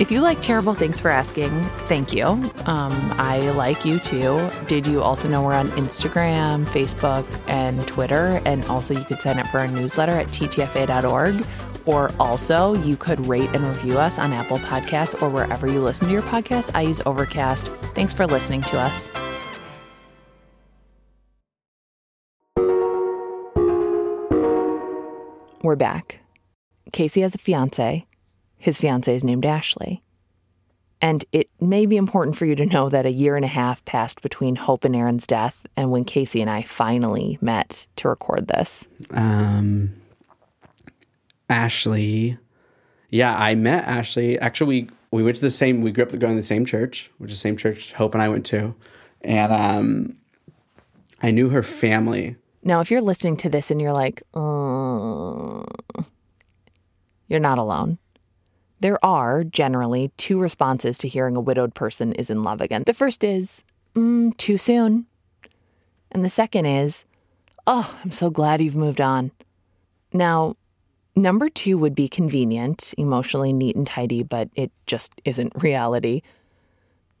if 0.00 0.10
you 0.10 0.22
like 0.22 0.40
Terrible 0.40 0.72
Thanks 0.72 0.98
for 0.98 1.10
Asking, 1.10 1.62
thank 1.86 2.14
you. 2.14 2.24
Um, 2.24 3.12
I 3.18 3.50
like 3.50 3.84
you 3.84 3.98
too. 3.98 4.50
Did 4.66 4.86
you 4.86 5.02
also 5.02 5.28
know 5.28 5.42
we're 5.42 5.52
on 5.52 5.68
Instagram, 5.72 6.64
Facebook, 6.64 7.26
and 7.46 7.86
Twitter? 7.86 8.40
And 8.46 8.64
also, 8.64 8.94
you 8.94 9.04
could 9.04 9.20
sign 9.20 9.38
up 9.38 9.46
for 9.48 9.58
our 9.58 9.68
newsletter 9.68 10.12
at 10.12 10.28
ttfa.org. 10.28 11.46
Or 11.84 12.10
also, 12.18 12.74
you 12.82 12.96
could 12.96 13.26
rate 13.26 13.50
and 13.52 13.66
review 13.66 13.98
us 13.98 14.18
on 14.18 14.32
Apple 14.32 14.58
Podcasts 14.58 15.20
or 15.20 15.28
wherever 15.28 15.66
you 15.66 15.82
listen 15.82 16.06
to 16.06 16.12
your 16.14 16.22
podcast. 16.22 16.70
I 16.74 16.80
use 16.80 17.02
Overcast. 17.04 17.68
Thanks 17.94 18.14
for 18.14 18.26
listening 18.26 18.62
to 18.62 18.78
us. 18.78 19.10
We're 25.62 25.76
back. 25.76 26.20
Casey 26.90 27.20
has 27.20 27.34
a 27.34 27.38
fiance. 27.38 28.06
His 28.60 28.78
fiance 28.78 29.12
is 29.12 29.24
named 29.24 29.46
Ashley. 29.46 30.02
And 31.00 31.24
it 31.32 31.48
may 31.60 31.86
be 31.86 31.96
important 31.96 32.36
for 32.36 32.44
you 32.44 32.54
to 32.56 32.66
know 32.66 32.90
that 32.90 33.06
a 33.06 33.10
year 33.10 33.34
and 33.34 33.44
a 33.44 33.48
half 33.48 33.82
passed 33.86 34.20
between 34.20 34.54
Hope 34.54 34.84
and 34.84 34.94
Aaron's 34.94 35.26
death 35.26 35.66
and 35.76 35.90
when 35.90 36.04
Casey 36.04 36.42
and 36.42 36.50
I 36.50 36.60
finally 36.60 37.38
met 37.40 37.86
to 37.96 38.08
record 38.08 38.48
this. 38.48 38.86
Um, 39.12 39.94
Ashley. 41.48 42.36
Yeah, 43.08 43.34
I 43.34 43.54
met 43.54 43.84
Ashley. 43.86 44.38
Actually, 44.38 44.82
we 44.82 44.90
we 45.10 45.22
went 45.22 45.36
to 45.36 45.42
the 45.42 45.50
same. 45.50 45.80
We 45.80 45.90
grew 45.90 46.04
up 46.04 46.10
going 46.10 46.34
to 46.34 46.40
the 46.40 46.42
same 46.42 46.66
church, 46.66 47.10
which 47.16 47.32
is 47.32 47.38
the 47.38 47.40
same 47.40 47.56
church 47.56 47.94
Hope 47.94 48.14
and 48.14 48.22
I 48.22 48.28
went 48.28 48.44
to, 48.46 48.74
and 49.22 49.52
um, 49.52 50.16
I 51.22 51.30
knew 51.30 51.48
her 51.48 51.62
family. 51.62 52.36
Now, 52.62 52.80
if 52.80 52.90
you're 52.90 53.00
listening 53.00 53.38
to 53.38 53.48
this 53.48 53.70
and 53.70 53.80
you're 53.80 53.94
like, 53.94 54.22
uh, 54.34 55.64
you're 57.26 57.40
not 57.40 57.58
alone. 57.58 57.98
There 58.80 59.02
are 59.04 59.44
generally 59.44 60.10
two 60.16 60.40
responses 60.40 60.96
to 60.98 61.08
hearing 61.08 61.36
a 61.36 61.40
widowed 61.40 61.74
person 61.74 62.12
is 62.14 62.30
in 62.30 62.42
love 62.42 62.60
again. 62.62 62.82
The 62.86 62.94
first 62.94 63.22
is, 63.22 63.62
mm, 63.94 64.34
too 64.38 64.56
soon. 64.56 65.06
And 66.10 66.24
the 66.24 66.30
second 66.30 66.66
is, 66.66 67.04
oh, 67.66 67.94
I'm 68.02 68.10
so 68.10 68.30
glad 68.30 68.62
you've 68.62 68.74
moved 68.74 69.00
on. 69.00 69.32
Now, 70.12 70.56
number 71.14 71.48
two 71.48 71.76
would 71.78 71.94
be 71.94 72.08
convenient, 72.08 72.94
emotionally 72.96 73.52
neat 73.52 73.76
and 73.76 73.86
tidy, 73.86 74.22
but 74.22 74.48
it 74.54 74.72
just 74.86 75.12
isn't 75.24 75.52
reality. 75.62 76.22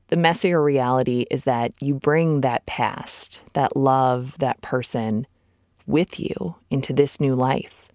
The 0.08 0.16
messier 0.16 0.62
reality 0.62 1.26
is 1.30 1.44
that 1.44 1.72
you 1.80 1.94
bring 1.94 2.40
that 2.40 2.66
past, 2.66 3.42
that 3.52 3.76
love, 3.76 4.36
that 4.38 4.60
person 4.60 5.26
with 5.86 6.18
you 6.18 6.56
into 6.70 6.92
this 6.92 7.20
new 7.20 7.34
life. 7.34 7.88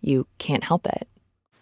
You 0.00 0.26
can't 0.38 0.64
help 0.64 0.86
it. 0.86 1.08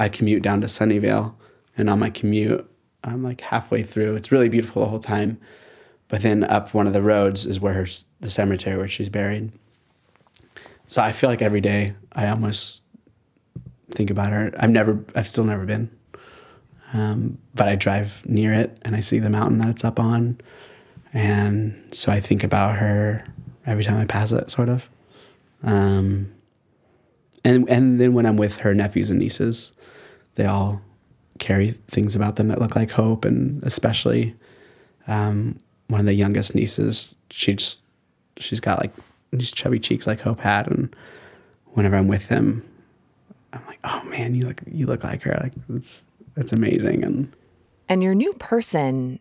I 0.01 0.09
commute 0.09 0.43
down 0.43 0.61
to 0.63 0.67
Sunnyvale, 0.67 1.35
and 1.77 1.89
on 1.89 1.99
my 1.99 2.11
commute, 2.11 2.69
I'm 3.05 3.23
like 3.23 3.41
halfway 3.41 3.83
through. 3.83 4.17
It's 4.17 4.33
really 4.33 4.49
beautiful 4.49 4.83
the 4.83 4.89
whole 4.89 4.99
time, 4.99 5.41
but 6.09 6.23
then 6.23 6.45
up 6.45 6.75
one 6.75 6.87
of 6.87 6.93
the 6.93 7.03
roads 7.03 7.47
is 7.47 7.61
where 7.61 7.75
her 7.75 7.87
the 8.21 8.31
cemetery 8.31 8.77
where 8.77 8.89
she's 8.89 9.09
buried. 9.09 9.53
So 10.87 11.03
I 11.03 11.13
feel 11.13 11.31
like 11.31 11.43
every 11.43 11.61
day 11.61 11.95
I 12.13 12.29
almost 12.29 12.83
think 13.91 14.11
about 14.11 14.33
her. 14.33 14.53
I've 14.59 14.71
never, 14.71 15.05
I've 15.15 15.29
still 15.29 15.45
never 15.45 15.65
been, 15.65 15.91
um, 16.93 17.39
but 17.55 17.69
I 17.69 17.77
drive 17.77 18.23
near 18.27 18.53
it 18.53 18.79
and 18.83 18.95
I 18.95 19.01
see 19.01 19.19
the 19.19 19.31
mountain 19.31 19.59
that 19.59 19.69
it's 19.69 19.85
up 19.85 19.99
on, 19.99 20.39
and 21.13 21.89
so 21.93 22.13
I 22.13 22.21
think 22.21 22.45
about 22.45 22.77
her 22.77 23.25
every 23.67 23.85
time 23.85 23.99
I 23.99 24.05
pass 24.05 24.33
it, 24.33 24.51
sort 24.51 24.69
of. 24.69 24.85
Um, 25.63 26.33
and 27.45 27.69
and 27.69 28.01
then 28.01 28.15
when 28.15 28.27
I'm 28.27 28.37
with 28.37 28.59
her 28.59 28.75
nephews 28.75 29.11
and 29.11 29.19
nieces, 29.19 29.73
they 30.35 30.45
all 30.45 30.83
carry 31.43 31.73
things 31.89 32.15
about 32.17 32.37
them 32.37 32.49
that 32.49 32.61
look 32.61 32.77
like 32.77 32.93
hope, 32.93 33.27
and 33.27 33.63
especially 33.65 34.35
um, 35.09 35.59
one 35.89 36.01
of 36.01 36.07
the 36.07 36.15
youngest 36.15 36.55
nieces, 36.55 37.15
she 37.31 37.55
just 37.55 37.83
she's 38.39 38.61
got 38.61 38.81
like 38.81 38.93
these 39.33 39.51
chubby 39.51 39.81
cheeks 39.81 40.07
like 40.07 40.21
Hope 40.21 40.41
had, 40.41 40.69
and 40.69 40.95
whenever 41.73 41.97
I'm 41.97 42.09
with 42.09 42.29
them, 42.29 42.63
I'm 43.53 43.67
like, 43.67 43.81
oh 43.83 44.05
man, 44.05 44.35
you 44.35 44.47
look 44.47 44.63
you 44.67 44.87
look 44.87 45.03
like 45.05 45.23
her, 45.23 45.37
like 45.43 45.53
that's 45.69 46.05
that's 46.35 46.53
amazing, 46.53 47.05
and 47.05 47.33
And 47.89 48.03
your 48.03 48.15
new 48.15 48.33
person 48.35 49.19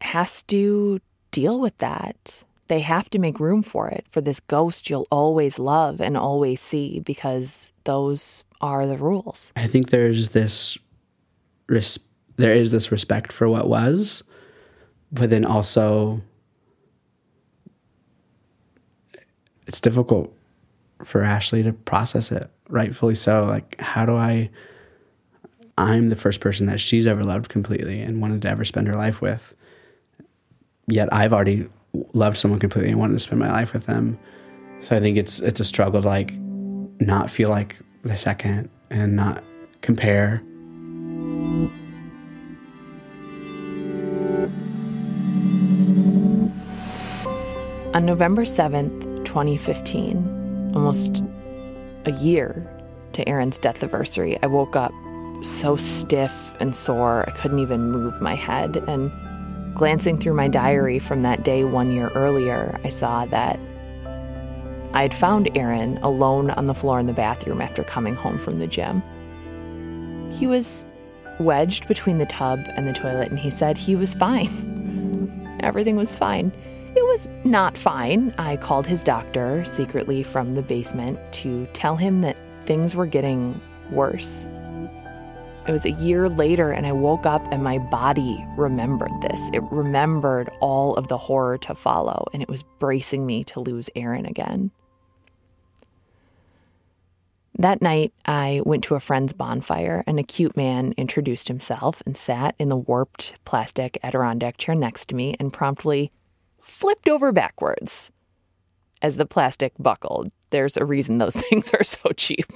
has 0.00 0.42
to 0.44 1.00
deal 1.30 1.58
with 1.58 1.76
that. 1.78 2.44
They 2.68 2.80
have 2.80 3.10
to 3.10 3.18
make 3.18 3.40
room 3.40 3.62
for 3.62 3.88
it, 3.88 4.04
for 4.10 4.20
this 4.20 4.40
ghost 4.40 4.88
you'll 4.88 5.08
always 5.10 5.58
love 5.58 6.00
and 6.00 6.16
always 6.16 6.60
see, 6.60 7.00
because 7.00 7.72
those 7.84 8.44
are 8.60 8.86
the 8.86 8.96
rules. 8.98 9.52
I 9.56 9.66
think 9.66 9.88
there's 9.90 10.28
this 10.30 10.78
res- 11.70 11.98
there 12.36 12.52
is 12.52 12.72
this 12.72 12.92
respect 12.92 13.32
for 13.32 13.48
what 13.48 13.68
was, 13.68 14.22
but 15.12 15.30
then 15.30 15.44
also 15.44 16.20
it's 19.66 19.80
difficult 19.80 20.34
for 21.04 21.22
Ashley 21.22 21.62
to 21.62 21.72
process 21.72 22.30
it, 22.32 22.50
rightfully 22.68 23.14
so. 23.14 23.46
Like, 23.46 23.80
how 23.80 24.04
do 24.04 24.16
I? 24.16 24.50
I'm 25.78 26.08
the 26.08 26.16
first 26.16 26.40
person 26.40 26.66
that 26.66 26.80
she's 26.80 27.06
ever 27.06 27.24
loved 27.24 27.48
completely 27.48 28.02
and 28.02 28.20
wanted 28.20 28.42
to 28.42 28.50
ever 28.50 28.66
spend 28.66 28.86
her 28.86 28.96
life 28.96 29.22
with. 29.22 29.54
Yet 30.88 31.10
I've 31.12 31.32
already 31.32 31.68
loved 32.12 32.36
someone 32.36 32.60
completely 32.60 32.90
and 32.90 32.98
wanted 32.98 33.14
to 33.14 33.20
spend 33.20 33.38
my 33.38 33.50
life 33.50 33.72
with 33.72 33.86
them. 33.86 34.18
So 34.80 34.96
I 34.96 35.00
think 35.00 35.16
it's 35.16 35.40
it's 35.40 35.60
a 35.60 35.64
struggle 35.64 36.02
to 36.02 36.08
like 36.08 36.32
not 37.00 37.30
feel 37.30 37.48
like 37.48 37.78
the 38.02 38.16
second 38.16 38.68
and 38.90 39.16
not 39.16 39.42
compare. 39.80 40.42
On 47.92 48.06
November 48.06 48.42
7th, 48.42 49.24
2015, 49.24 50.72
almost 50.74 51.24
a 52.06 52.12
year 52.12 52.66
to 53.12 53.28
Aaron's 53.28 53.58
death 53.58 53.82
anniversary, 53.82 54.38
I 54.42 54.46
woke 54.46 54.76
up 54.76 54.92
so 55.42 55.76
stiff 55.76 56.54
and 56.60 56.74
sore 56.74 57.24
I 57.26 57.32
couldn't 57.32 57.58
even 57.58 57.90
move 57.90 58.20
my 58.20 58.34
head. 58.34 58.76
And 58.88 59.10
glancing 59.74 60.18
through 60.18 60.34
my 60.34 60.48
diary 60.48 60.98
from 60.98 61.22
that 61.22 61.42
day 61.42 61.64
one 61.64 61.92
year 61.92 62.10
earlier, 62.14 62.78
I 62.84 62.90
saw 62.90 63.26
that 63.26 63.58
I 64.92 65.02
had 65.02 65.12
found 65.14 65.50
Aaron 65.56 65.98
alone 65.98 66.50
on 66.52 66.66
the 66.66 66.74
floor 66.74 67.00
in 67.00 67.06
the 67.06 67.12
bathroom 67.12 67.60
after 67.60 67.82
coming 67.82 68.14
home 68.14 68.38
from 68.38 68.60
the 68.60 68.66
gym. 68.66 69.02
He 70.32 70.46
was 70.46 70.84
wedged 71.40 71.88
between 71.88 72.18
the 72.18 72.26
tub 72.26 72.60
and 72.76 72.86
the 72.86 72.92
toilet, 72.92 73.30
and 73.30 73.38
he 73.38 73.50
said 73.50 73.76
he 73.76 73.96
was 73.96 74.14
fine. 74.14 75.58
Everything 75.60 75.96
was 75.96 76.14
fine. 76.14 76.52
It 76.96 77.02
was 77.02 77.28
not 77.44 77.76
fine. 77.76 78.34
I 78.38 78.56
called 78.56 78.86
his 78.86 79.02
doctor 79.02 79.64
secretly 79.64 80.22
from 80.22 80.54
the 80.54 80.62
basement 80.62 81.18
to 81.34 81.66
tell 81.72 81.96
him 81.96 82.20
that 82.22 82.38
things 82.66 82.94
were 82.94 83.06
getting 83.06 83.60
worse. 83.90 84.46
It 85.68 85.72
was 85.72 85.84
a 85.84 85.90
year 85.92 86.28
later, 86.28 86.72
and 86.72 86.86
I 86.86 86.92
woke 86.92 87.26
up 87.26 87.46
and 87.52 87.62
my 87.62 87.78
body 87.78 88.44
remembered 88.56 89.12
this. 89.20 89.40
It 89.52 89.62
remembered 89.70 90.50
all 90.60 90.96
of 90.96 91.08
the 91.08 91.18
horror 91.18 91.58
to 91.58 91.74
follow, 91.74 92.26
and 92.32 92.42
it 92.42 92.48
was 92.48 92.62
bracing 92.62 93.24
me 93.26 93.44
to 93.44 93.60
lose 93.60 93.88
Aaron 93.94 94.26
again. 94.26 94.70
That 97.60 97.82
night, 97.82 98.14
I 98.24 98.62
went 98.64 98.84
to 98.84 98.94
a 98.94 99.00
friend's 99.00 99.34
bonfire, 99.34 100.02
and 100.06 100.18
a 100.18 100.22
cute 100.22 100.56
man 100.56 100.94
introduced 100.96 101.48
himself 101.48 102.02
and 102.06 102.16
sat 102.16 102.54
in 102.58 102.70
the 102.70 102.76
warped 102.76 103.34
plastic 103.44 103.98
Adirondack 104.02 104.56
chair 104.56 104.74
next 104.74 105.10
to 105.10 105.14
me 105.14 105.36
and 105.38 105.52
promptly 105.52 106.10
flipped 106.62 107.06
over 107.06 107.32
backwards 107.32 108.10
as 109.02 109.18
the 109.18 109.26
plastic 109.26 109.74
buckled. 109.78 110.32
There's 110.48 110.78
a 110.78 110.86
reason 110.86 111.18
those 111.18 111.34
things 111.50 111.70
are 111.74 111.84
so 111.84 112.12
cheap. 112.16 112.50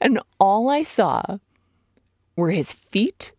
and 0.00 0.20
all 0.38 0.70
I 0.70 0.84
saw 0.84 1.20
were 2.36 2.52
his 2.52 2.72
feet 2.72 3.32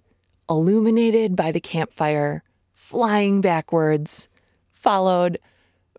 illuminated 0.50 1.38
by 1.38 1.54
the 1.54 1.62
campfire, 1.62 2.44
flying 2.74 3.40
backwards, 3.40 4.28
followed 4.74 5.40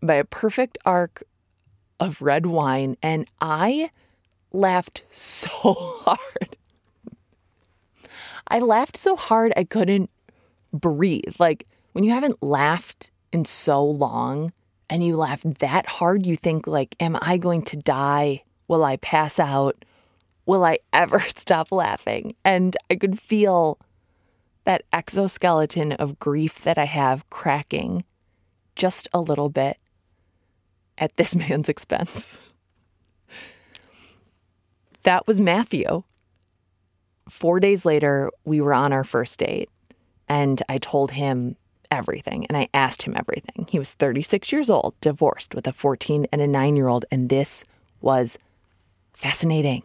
by 0.03 0.17
a 0.17 0.25
perfect 0.25 0.77
arc 0.85 1.23
of 2.01 2.23
red 2.23 2.47
wine. 2.47 2.97
And 3.03 3.29
I 3.41 3.91
laughed 4.53 5.05
so 5.11 5.49
hard. 6.05 6.57
I 8.49 8.59
laughed 8.61 8.97
so 8.97 9.17
hard 9.17 9.53
I 9.57 9.65
couldn't 9.65 10.11
breathe. 10.73 11.37
Like, 11.39 11.67
when 11.93 12.05
you 12.05 12.11
haven't 12.11 12.43
laughed 12.43 13.11
in 13.33 13.45
so 13.45 13.85
long 13.85 14.53
and 14.89 15.05
you 15.05 15.17
laugh 15.17 15.43
that 15.43 15.87
hard, 15.87 16.27
you 16.27 16.37
think 16.37 16.67
like, 16.67 16.95
am 17.01 17.19
I 17.21 17.39
going 17.39 17.63
to 17.63 17.77
die? 17.77 18.45
Will 18.69 18.85
I 18.85 18.97
pass 18.97 19.39
out? 19.39 19.85
Will 20.45 20.65
I 20.65 20.79
ever 20.93 21.21
stop 21.21 21.73
laughing? 21.73 22.35
And 22.45 22.77
I 22.91 22.97
could 22.97 23.19
feel 23.19 23.79
that 24.65 24.83
exoskeleton 24.93 25.93
of 25.93 26.19
grief 26.19 26.63
that 26.63 26.77
I 26.77 26.87
have 26.87 27.29
cracking 27.31 28.05
just 28.75 29.09
a 29.13 29.21
little 29.21 29.49
bit 29.49 29.79
at 30.99 31.17
this 31.17 31.35
man's 31.37 31.69
expense. 31.69 32.39
that 35.03 35.27
was 35.27 35.41
Matthew. 35.41 36.03
Four 37.29 37.61
days 37.61 37.85
later, 37.85 38.31
we 38.45 38.61
were 38.61 38.75
on 38.75 38.93
our 38.93 39.05
first 39.05 39.39
date, 39.39 39.69
and 40.29 40.63
I 40.69 40.79
told 40.79 41.11
him 41.13 41.57
everything 41.91 42.47
and 42.47 42.57
I 42.57 42.69
asked 42.75 43.03
him 43.03 43.15
everything. 43.17 43.67
He 43.69 43.79
was 43.79 43.93
36 43.93 44.51
years 44.53 44.71
old, 44.71 44.95
divorced 45.01 45.55
with 45.55 45.67
a 45.67 45.73
14 45.73 46.27
and 46.33 46.41
a 46.41 46.47
9 46.47 46.77
year 46.77 46.89
old, 46.89 47.05
and 47.11 47.29
this 47.29 47.65
was 48.01 48.39
fascinating. 49.13 49.83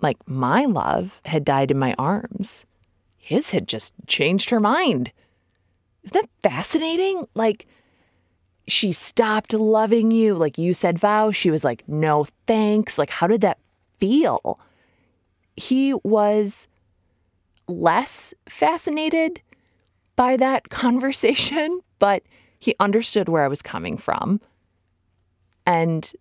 Like 0.00 0.16
my 0.26 0.64
love 0.64 1.20
had 1.24 1.44
died 1.44 1.70
in 1.70 1.78
my 1.78 1.94
arms, 1.98 2.64
his 3.18 3.50
had 3.50 3.68
just 3.68 3.92
changed 4.06 4.50
her 4.50 4.60
mind. 4.60 5.12
Isn't 6.02 6.14
that 6.14 6.50
fascinating? 6.50 7.26
Like, 7.34 7.66
she 8.70 8.92
stopped 8.92 9.52
loving 9.52 10.10
you. 10.10 10.34
Like 10.34 10.58
you 10.58 10.74
said, 10.74 10.98
vow. 10.98 11.30
She 11.30 11.50
was 11.50 11.64
like, 11.64 11.86
no 11.88 12.26
thanks. 12.46 12.98
Like, 12.98 13.10
how 13.10 13.26
did 13.26 13.40
that 13.42 13.58
feel? 13.98 14.58
He 15.56 15.94
was 16.04 16.66
less 17.68 18.34
fascinated 18.48 19.40
by 20.16 20.36
that 20.36 20.68
conversation, 20.70 21.80
but 21.98 22.22
he 22.58 22.74
understood 22.80 23.28
where 23.28 23.44
I 23.44 23.48
was 23.48 23.62
coming 23.62 23.96
from. 23.96 24.40
And 25.66 26.12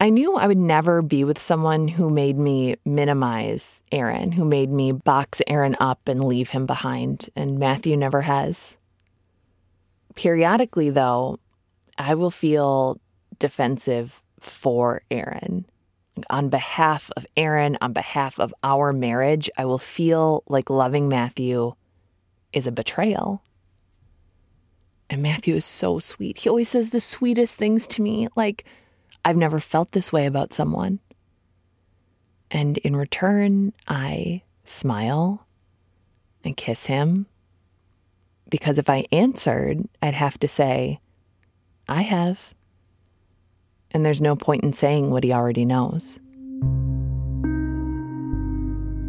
I 0.00 0.10
knew 0.10 0.34
I 0.34 0.48
would 0.48 0.58
never 0.58 1.00
be 1.00 1.22
with 1.22 1.40
someone 1.40 1.86
who 1.86 2.10
made 2.10 2.36
me 2.36 2.74
minimize 2.84 3.80
Aaron, 3.92 4.32
who 4.32 4.44
made 4.44 4.70
me 4.70 4.90
box 4.90 5.40
Aaron 5.46 5.76
up 5.78 6.08
and 6.08 6.24
leave 6.24 6.50
him 6.50 6.66
behind. 6.66 7.30
And 7.36 7.58
Matthew 7.60 7.96
never 7.96 8.22
has. 8.22 8.76
Periodically, 10.14 10.90
though, 10.90 11.38
I 11.98 12.14
will 12.14 12.30
feel 12.30 13.00
defensive 13.38 14.22
for 14.40 15.02
Aaron 15.10 15.66
on 16.30 16.48
behalf 16.48 17.10
of 17.16 17.26
Aaron, 17.36 17.78
on 17.80 17.92
behalf 17.92 18.38
of 18.38 18.54
our 18.62 18.92
marriage, 18.92 19.50
I 19.56 19.64
will 19.64 19.78
feel 19.78 20.42
like 20.46 20.70
loving 20.70 21.08
Matthew 21.08 21.74
is 22.52 22.66
a 22.66 22.72
betrayal. 22.72 23.42
And 25.08 25.22
Matthew 25.22 25.56
is 25.56 25.64
so 25.64 25.98
sweet. 25.98 26.38
He 26.38 26.48
always 26.48 26.68
says 26.68 26.90
the 26.90 27.00
sweetest 27.00 27.56
things 27.56 27.86
to 27.88 28.02
me. 28.02 28.28
Like, 28.36 28.64
I've 29.24 29.36
never 29.36 29.60
felt 29.60 29.92
this 29.92 30.12
way 30.12 30.26
about 30.26 30.52
someone. 30.52 31.00
And 32.50 32.78
in 32.78 32.96
return, 32.96 33.72
I 33.88 34.42
smile 34.64 35.46
and 36.44 36.56
kiss 36.56 36.86
him. 36.86 37.26
Because 38.52 38.78
if 38.78 38.88
I 38.88 39.06
answered, 39.10 39.80
I'd 40.00 40.14
have 40.14 40.38
to 40.38 40.46
say, 40.46 41.00
I 41.88 42.02
have 42.02 42.54
and 43.92 44.04
there's 44.04 44.20
no 44.20 44.34
point 44.34 44.64
in 44.64 44.72
saying 44.72 45.10
what 45.10 45.24
he 45.24 45.32
already 45.32 45.64
knows. 45.64 46.18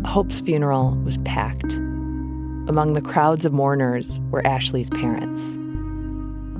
Hope's 0.06 0.42
funeral 0.42 0.96
was 1.06 1.18
packed. 1.20 1.74
Among 2.68 2.94
the 2.94 3.02
crowds 3.02 3.46
of 3.46 3.54
mourners 3.54 4.20
were 4.30 4.46
Ashley's 4.46 4.90
parents. 4.90 5.58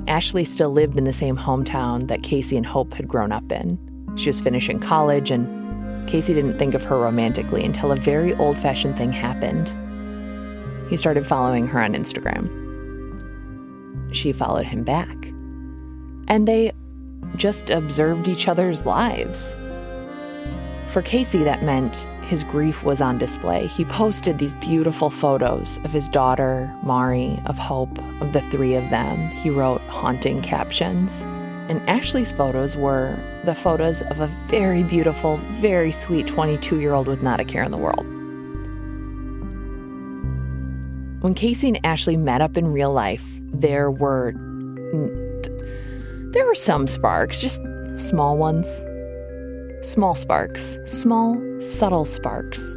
Ashley 0.08 0.44
still 0.44 0.70
lived 0.70 0.98
in 0.98 1.04
the 1.04 1.12
same 1.12 1.36
hometown 1.36 2.08
that 2.08 2.22
Casey 2.22 2.56
and 2.56 2.66
Hope 2.66 2.94
had 2.94 3.08
grown 3.08 3.32
up 3.32 3.50
in. 3.52 3.78
She 4.16 4.28
was 4.28 4.40
finishing 4.40 4.80
college, 4.80 5.30
and 5.30 6.08
Casey 6.08 6.34
didn't 6.34 6.58
think 6.58 6.74
of 6.74 6.82
her 6.84 6.98
romantically 6.98 7.64
until 7.64 7.92
a 7.92 7.96
very 7.96 8.34
old 8.34 8.58
fashioned 8.58 8.96
thing 8.96 9.12
happened. 9.12 9.74
He 10.90 10.96
started 10.96 11.26
following 11.26 11.66
her 11.68 11.82
on 11.82 11.94
Instagram. 11.94 12.63
She 14.14 14.32
followed 14.32 14.64
him 14.64 14.84
back. 14.84 15.26
And 16.28 16.46
they 16.46 16.72
just 17.36 17.70
observed 17.70 18.28
each 18.28 18.48
other's 18.48 18.86
lives. 18.86 19.54
For 20.88 21.02
Casey, 21.02 21.42
that 21.42 21.64
meant 21.64 22.06
his 22.22 22.44
grief 22.44 22.84
was 22.84 23.00
on 23.00 23.18
display. 23.18 23.66
He 23.66 23.84
posted 23.84 24.38
these 24.38 24.54
beautiful 24.54 25.10
photos 25.10 25.78
of 25.84 25.90
his 25.90 26.08
daughter, 26.08 26.72
Mari, 26.82 27.38
of 27.46 27.58
Hope, 27.58 27.98
of 28.20 28.32
the 28.32 28.40
three 28.42 28.74
of 28.74 28.88
them. 28.90 29.18
He 29.28 29.50
wrote 29.50 29.80
haunting 29.82 30.40
captions. 30.40 31.22
And 31.68 31.80
Ashley's 31.88 32.30
photos 32.30 32.76
were 32.76 33.18
the 33.44 33.54
photos 33.54 34.02
of 34.02 34.20
a 34.20 34.28
very 34.46 34.82
beautiful, 34.82 35.38
very 35.58 35.92
sweet 35.92 36.26
22 36.26 36.78
year 36.78 36.92
old 36.92 37.08
with 37.08 37.22
not 37.22 37.40
a 37.40 37.44
care 37.44 37.62
in 37.62 37.70
the 37.70 37.78
world. 37.78 38.06
When 41.22 41.34
Casey 41.34 41.68
and 41.68 41.84
Ashley 41.84 42.16
met 42.16 42.42
up 42.42 42.56
in 42.56 42.72
real 42.72 42.92
life, 42.92 43.33
there 43.60 43.90
were 43.90 44.32
there 46.32 46.44
were 46.44 46.54
some 46.54 46.88
sparks, 46.88 47.40
just 47.40 47.60
small 47.96 48.36
ones. 48.36 48.84
Small 49.82 50.14
sparks, 50.14 50.78
small, 50.86 51.40
subtle 51.60 52.04
sparks. 52.04 52.76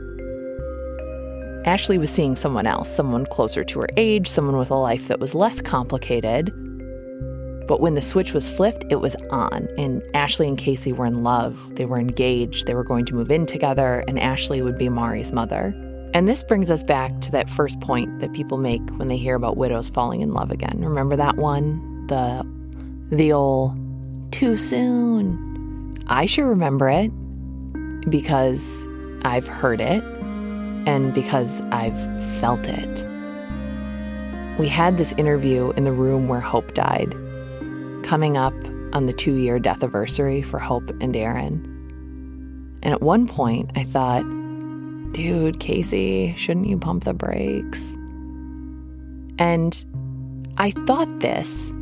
Ashley 1.65 1.97
was 1.97 2.11
seeing 2.11 2.35
someone 2.35 2.67
else, 2.67 2.93
someone 2.93 3.25
closer 3.25 3.63
to 3.63 3.79
her 3.81 3.87
age, 3.97 4.29
someone 4.29 4.57
with 4.57 4.69
a 4.69 4.75
life 4.75 5.07
that 5.07 5.19
was 5.19 5.33
less 5.33 5.59
complicated. 5.59 6.53
But 7.67 7.81
when 7.81 7.95
the 7.95 8.01
switch 8.01 8.33
was 8.33 8.47
flipped, 8.47 8.85
it 8.89 8.97
was 8.97 9.15
on, 9.29 9.67
and 9.77 10.01
Ashley 10.13 10.47
and 10.47 10.57
Casey 10.57 10.93
were 10.93 11.05
in 11.05 11.23
love. 11.23 11.75
They 11.75 11.85
were 11.85 11.99
engaged, 11.99 12.67
they 12.67 12.75
were 12.75 12.83
going 12.83 13.05
to 13.07 13.15
move 13.15 13.31
in 13.31 13.45
together, 13.45 14.03
and 14.07 14.19
Ashley 14.19 14.61
would 14.61 14.77
be 14.77 14.87
Mari's 14.87 15.33
mother. 15.33 15.75
And 16.13 16.27
this 16.27 16.43
brings 16.43 16.71
us 16.71 16.83
back 16.83 17.19
to 17.21 17.31
that 17.31 17.49
first 17.49 17.79
point 17.81 18.19
that 18.19 18.33
people 18.33 18.57
make 18.57 18.81
when 18.91 19.07
they 19.07 19.17
hear 19.17 19.35
about 19.35 19.57
widows 19.57 19.89
falling 19.89 20.21
in 20.21 20.33
love 20.33 20.51
again. 20.51 20.79
Remember 20.83 21.15
that 21.15 21.35
one? 21.35 21.97
the 22.07 22.45
the 23.09 23.31
old 23.31 23.75
too 24.31 24.57
soon. 24.57 25.97
I 26.07 26.25
sure 26.25 26.47
remember 26.47 26.89
it 26.89 27.09
because 28.09 28.87
I've 29.23 29.47
heard 29.47 29.81
it 29.81 30.03
and 30.87 31.13
because 31.13 31.61
I've 31.71 31.97
felt 32.39 32.65
it. 32.65 33.05
We 34.57 34.67
had 34.67 34.97
this 34.97 35.13
interview 35.13 35.71
in 35.71 35.83
the 35.83 35.91
room 35.91 36.27
where 36.27 36.39
Hope 36.39 36.73
died, 36.73 37.11
coming 38.03 38.37
up 38.37 38.53
on 38.93 39.05
the 39.05 39.13
two 39.13 39.35
year 39.35 39.59
death 39.59 39.83
anniversary 39.83 40.41
for 40.41 40.59
Hope 40.59 40.89
and 41.01 41.15
Aaron. 41.15 41.73
And 42.83 42.93
at 42.93 43.01
one 43.01 43.27
point, 43.27 43.71
I 43.75 43.83
thought, 43.83 44.23
dude, 45.11 45.59
Casey, 45.59 46.33
shouldn't 46.37 46.67
you 46.67 46.77
pump 46.77 47.03
the 47.03 47.13
brakes? 47.13 47.93
And 49.39 49.85
I 50.57 50.71
thought 50.85 51.19
this 51.19 51.73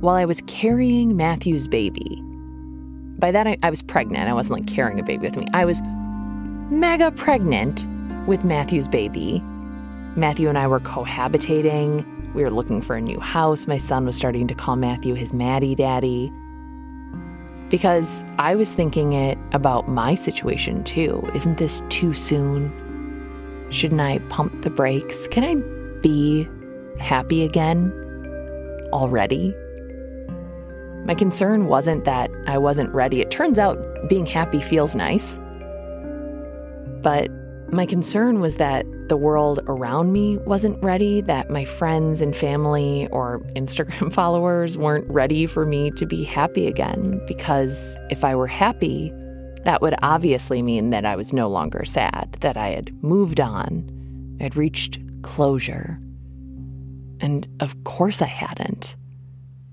while 0.00 0.14
I 0.14 0.24
was 0.24 0.42
carrying 0.46 1.16
Matthew's 1.16 1.66
baby. 1.66 2.22
By 3.18 3.30
that, 3.30 3.46
I, 3.46 3.56
I, 3.62 3.70
was 3.70 3.80
pregnant. 3.80 4.28
I 4.28 4.34
wasn't 4.34 4.60
like 4.60 4.66
carrying 4.66 5.00
a 5.00 5.02
baby 5.02 5.26
with 5.26 5.36
me. 5.36 5.46
I 5.54 5.64
was 5.64 5.80
mega 6.70 7.10
pregnant 7.12 7.86
with 8.26 8.44
Matthew's 8.44 8.88
baby. 8.88 9.42
Matthew 10.16 10.48
and 10.48 10.58
I 10.58 10.66
were 10.66 10.80
cohabitating. 10.80 12.04
We 12.34 12.42
were 12.42 12.50
looking 12.50 12.82
for 12.82 12.96
a 12.96 13.00
new 13.00 13.20
house. 13.20 13.66
My 13.66 13.78
son 13.78 14.04
was 14.04 14.16
starting 14.16 14.46
to 14.48 14.54
call 14.54 14.76
Matthew 14.76 15.14
his 15.14 15.32
Maddie 15.32 15.74
Daddy. 15.74 16.32
Because 17.70 18.24
I 18.38 18.54
was 18.54 18.72
thinking 18.72 19.14
it 19.14 19.38
about 19.52 19.88
my 19.88 20.14
situation 20.14 20.84
too. 20.84 21.28
Isn't 21.34 21.58
this 21.58 21.82
too 21.88 22.14
soon? 22.14 22.70
Shouldn't 23.70 24.00
I 24.00 24.18
pump 24.28 24.62
the 24.62 24.70
brakes? 24.70 25.26
Can 25.28 25.44
I 25.44 25.54
be 26.00 26.48
happy 27.00 27.42
again 27.42 27.92
already? 28.92 29.54
My 31.04 31.14
concern 31.14 31.66
wasn't 31.66 32.04
that 32.04 32.30
I 32.46 32.56
wasn't 32.58 32.94
ready. 32.94 33.20
It 33.20 33.30
turns 33.30 33.58
out 33.58 33.78
being 34.08 34.26
happy 34.26 34.60
feels 34.60 34.94
nice. 34.94 35.38
But 37.02 37.30
my 37.72 37.86
concern 37.86 38.40
was 38.40 38.56
that 38.56 38.86
the 39.08 39.16
world 39.16 39.60
around 39.66 40.12
me 40.12 40.38
wasn't 40.38 40.82
ready, 40.82 41.20
that 41.22 41.50
my 41.50 41.64
friends 41.64 42.20
and 42.20 42.34
family 42.34 43.08
or 43.10 43.40
Instagram 43.56 44.12
followers 44.12 44.78
weren't 44.78 45.08
ready 45.10 45.46
for 45.46 45.66
me 45.66 45.90
to 45.92 46.06
be 46.06 46.24
happy 46.24 46.66
again. 46.66 47.20
Because 47.26 47.96
if 48.10 48.24
I 48.24 48.34
were 48.34 48.46
happy, 48.46 49.12
that 49.64 49.80
would 49.82 49.94
obviously 50.02 50.62
mean 50.62 50.90
that 50.90 51.04
I 51.04 51.16
was 51.16 51.32
no 51.32 51.48
longer 51.48 51.84
sad, 51.84 52.36
that 52.40 52.56
I 52.56 52.68
had 52.68 53.02
moved 53.02 53.40
on, 53.40 53.90
I'd 54.40 54.56
reached 54.56 54.98
closure. 55.22 55.98
And 57.20 57.48
of 57.60 57.84
course 57.84 58.20
I 58.20 58.26
hadn't. 58.26 58.96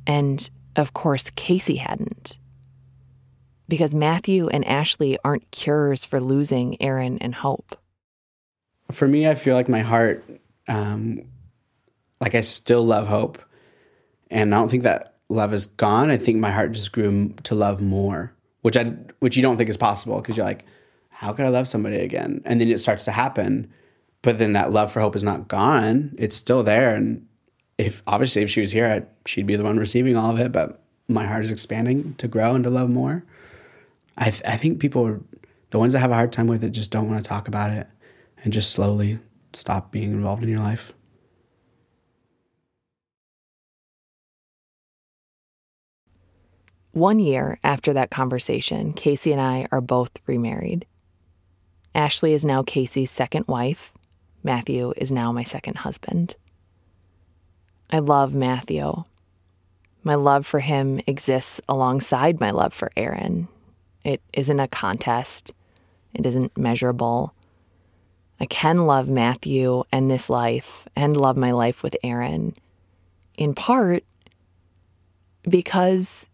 And 0.08 0.50
of 0.76 0.94
course 0.94 1.30
Casey 1.32 1.76
hadn't. 1.76 2.40
Because 3.68 3.94
Matthew 3.94 4.48
and 4.48 4.66
Ashley 4.66 5.18
aren't 5.24 5.50
cures 5.52 6.06
for 6.06 6.20
losing 6.20 6.82
Aaron 6.82 7.18
and 7.20 7.36
Hope. 7.36 7.76
For 8.92 9.08
me, 9.08 9.28
I 9.28 9.36
feel 9.36 9.56
like 9.56 9.70
my 9.70 9.82
heart, 9.82 10.24
um, 10.68 11.24
like 12.20 12.36
I 12.36 12.42
still 12.42 12.86
love 12.86 13.08
Hope. 13.08 13.40
And 14.30 14.56
I 14.56 14.60
don't 14.60 14.70
think 14.70 14.84
that 14.84 15.16
love 15.30 15.54
is 15.54 15.66
gone. 15.66 16.10
I 16.10 16.18
think 16.18 16.38
my 16.38 16.52
heart 16.52 16.72
just 16.72 16.92
grew 16.92 17.34
to 17.44 17.56
love 17.56 17.82
more, 17.82 18.34
which 18.62 18.78
I 18.78 18.94
which 19.20 19.36
you 19.36 19.42
don't 19.42 19.58
think 19.58 19.70
is 19.70 19.78
possible 19.78 20.22
because 20.22 20.38
you're 20.38 20.46
like, 20.46 20.66
how 21.10 21.34
could 21.34 21.46
I 21.46 21.50
love 21.50 21.68
somebody 21.68 21.98
again? 21.98 22.42
And 22.46 22.60
then 22.60 22.70
it 22.70 22.80
starts 22.80 23.06
to 23.06 23.12
happen, 23.12 23.72
but 24.22 24.40
then 24.40 24.54
that 24.54 24.72
love 24.72 24.92
for 24.92 25.02
hope 25.02 25.16
is 25.16 25.24
not 25.24 25.48
gone. 25.48 26.16
It's 26.18 26.36
still 26.36 26.64
there, 26.64 26.96
and 26.96 27.28
if 27.78 28.02
obviously 28.08 28.42
if 28.42 28.50
she 28.50 28.62
was 28.62 28.72
here, 28.72 28.86
I'd, 28.86 29.08
she'd 29.26 29.48
be 29.48 29.56
the 29.56 29.64
one 29.64 29.78
receiving 29.78 30.16
all 30.16 30.32
of 30.32 30.40
it. 30.40 30.52
But 30.52 30.82
my 31.08 31.28
heart 31.28 31.44
is 31.44 31.52
expanding 31.52 32.16
to 32.16 32.28
grow 32.28 32.56
and 32.56 32.64
to 32.64 32.70
love 32.70 32.90
more. 32.90 33.24
I 34.18 34.30
th- 34.30 34.44
I 34.46 34.56
think 34.56 34.80
people, 34.80 35.20
the 35.72 35.80
ones 35.80 35.94
that 35.94 36.00
have 36.00 36.12
a 36.12 36.16
hard 36.16 36.32
time 36.32 36.48
with 36.48 36.64
it, 36.64 36.70
just 36.70 36.92
don't 36.92 37.10
want 37.10 37.22
to 37.22 37.28
talk 37.28 37.48
about 37.48 37.72
it, 37.72 37.88
and 38.44 38.54
just 38.54 38.72
slowly 38.72 39.20
stop 39.54 39.92
being 39.92 40.12
involved 40.14 40.44
in 40.44 40.50
your 40.50 40.60
life. 40.60 40.94
One 46.94 47.20
year 47.20 47.58
after 47.64 47.94
that 47.94 48.12
conversation, 48.12 48.92
Casey 48.92 49.32
and 49.32 49.40
I 49.40 49.66
are 49.72 49.80
both 49.80 50.12
remarried. 50.28 50.86
Ashley 51.96 52.34
is 52.34 52.44
now 52.44 52.64
Casey's 52.64 53.12
second 53.12 53.46
wife. 53.48 53.94
Matthew 54.44 54.94
is 54.98 55.12
now 55.12 55.32
my 55.32 55.44
second 55.44 55.78
husband. 55.78 56.36
I 57.90 58.00
love 58.00 58.34
Matthew. 58.34 59.04
My 60.04 60.16
love 60.16 60.46
for 60.46 60.60
him 60.60 61.00
exists 61.08 61.62
alongside 61.70 62.40
my 62.40 62.52
love 62.52 62.74
for 62.74 62.92
Aaron. 62.98 63.48
It 64.04 64.22
isn't 64.34 64.60
a 64.60 64.68
contest, 64.68 65.54
it 66.14 66.26
isn't 66.26 66.58
measurable. 66.58 67.34
I 68.42 68.48
can 68.48 68.88
love 68.88 69.08
Matthew 69.08 69.84
and 69.92 70.10
this 70.10 70.28
life 70.28 70.88
and 70.96 71.16
love 71.16 71.38
my 71.38 71.52
life 71.52 71.84
with 71.84 71.96
Aaron, 72.04 72.56
in 73.38 73.54
part 73.54 74.04
because 75.44 76.28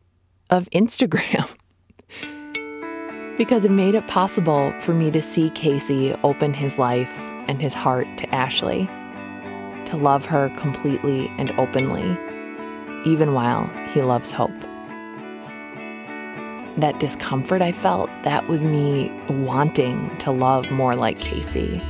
of 0.50 0.70
Instagram. 0.74 1.54
because 3.38 3.66
it 3.66 3.72
made 3.72 3.94
it 3.94 4.08
possible 4.08 4.74
for 4.80 4.94
me 4.94 5.12
to 5.12 5.22
see 5.22 5.50
Casey 5.50 6.14
open 6.24 6.54
his 6.54 6.78
life 6.78 7.12
and 7.50 7.62
his 7.62 7.74
heart 7.74 8.08
to 8.20 8.34
Ashley 8.34 8.86
to 9.88 9.98
love 9.98 10.26
her 10.28 10.48
completely 10.56 11.28
and 11.38 11.52
openly, 11.60 12.18
even 13.06 13.34
while 13.34 13.70
he 13.90 14.02
loves 14.02 14.32
Hope. 14.32 14.62
That 16.78 17.02
discomfort 17.02 17.62
I 17.62 17.74
felt, 17.74 18.10
that 18.24 18.48
was 18.48 18.64
me 18.64 19.12
wanting 19.28 20.18
to 20.20 20.32
love 20.32 20.72
more 20.72 20.96
like 20.96 21.20
Casey 21.20 21.82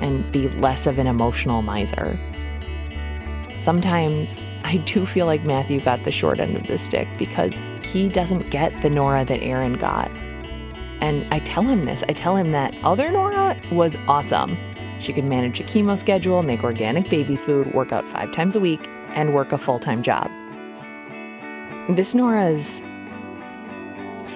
and 0.00 0.30
be 0.32 0.48
less 0.48 0.86
of 0.86 0.98
an 0.98 1.06
emotional 1.06 1.62
miser. 1.62 2.18
Sometimes 3.56 4.44
I 4.64 4.78
do 4.78 5.06
feel 5.06 5.26
like 5.26 5.44
Matthew 5.44 5.80
got 5.80 6.04
the 6.04 6.10
short 6.10 6.40
end 6.40 6.56
of 6.56 6.66
the 6.66 6.76
stick 6.76 7.08
because 7.18 7.74
he 7.82 8.08
doesn't 8.08 8.50
get 8.50 8.82
the 8.82 8.90
Nora 8.90 9.24
that 9.24 9.40
Aaron 9.40 9.74
got. 9.74 10.10
And 11.00 11.26
I 11.32 11.38
tell 11.40 11.62
him 11.62 11.82
this 11.82 12.02
I 12.08 12.12
tell 12.12 12.36
him 12.36 12.50
that 12.50 12.74
other 12.82 13.10
Nora 13.10 13.60
was 13.72 13.96
awesome. 14.08 14.56
She 14.98 15.12
could 15.12 15.24
manage 15.24 15.60
a 15.60 15.62
chemo 15.62 15.96
schedule, 15.96 16.42
make 16.42 16.64
organic 16.64 17.08
baby 17.10 17.36
food, 17.36 17.72
work 17.74 17.92
out 17.92 18.06
five 18.08 18.32
times 18.32 18.56
a 18.56 18.60
week, 18.60 18.88
and 19.10 19.34
work 19.34 19.52
a 19.52 19.58
full 19.58 19.78
time 19.78 20.02
job. 20.02 20.30
This 21.88 22.14
Nora's 22.14 22.82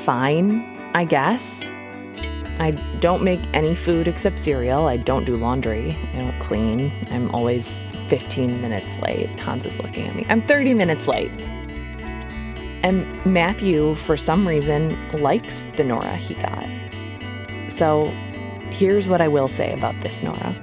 fine, 0.05 0.63
I 0.95 1.05
guess. 1.05 1.69
I 2.61 2.71
don't 3.01 3.25
make 3.25 3.41
any 3.53 3.75
food 3.75 4.07
except 4.07 4.39
cereal. 4.39 4.87
I 4.87 4.97
don't 4.97 5.25
do 5.25 5.35
laundry. 5.37 5.99
I 6.15 6.19
don't 6.19 6.41
clean. 6.41 6.93
I'm 7.11 7.35
always 7.35 7.83
15 8.09 8.61
minutes 8.61 9.01
late. 9.01 9.29
Hans 9.41 9.67
is 9.67 9.81
looking 9.81 10.07
at 10.07 10.15
me. 10.15 10.25
I'm 10.29 10.47
30 10.47 10.75
minutes 10.75 11.09
late. 11.09 11.33
And 12.83 13.05
Matthew, 13.27 13.97
for 13.97 14.17
some 14.17 14.47
reason, 14.47 14.97
likes 15.21 15.69
the 15.77 15.83
Nora 15.85 16.17
he 16.17 16.35
got. 16.35 16.67
So 17.69 18.13
Here's 18.71 19.09
what 19.09 19.21
I 19.21 19.29
will 19.29 19.49
say 19.49 19.73
about 19.73 20.01
this 20.01 20.23
Nora 20.23 20.57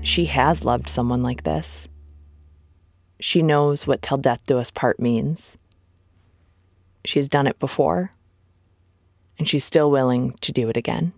she 0.00 0.24
has 0.26 0.64
loved 0.64 0.88
someone 0.88 1.22
like 1.22 1.42
this. 1.42 1.86
She 3.20 3.42
knows 3.42 3.86
what 3.86 4.00
till 4.00 4.16
death 4.16 4.40
do 4.46 4.56
us 4.56 4.70
part 4.70 4.98
means. 4.98 5.58
She's 7.04 7.28
done 7.28 7.46
it 7.46 7.58
before, 7.58 8.10
and 9.38 9.48
she's 9.48 9.64
still 9.64 9.90
willing 9.90 10.32
to 10.40 10.52
do 10.52 10.68
it 10.68 10.76
again. 10.76 11.12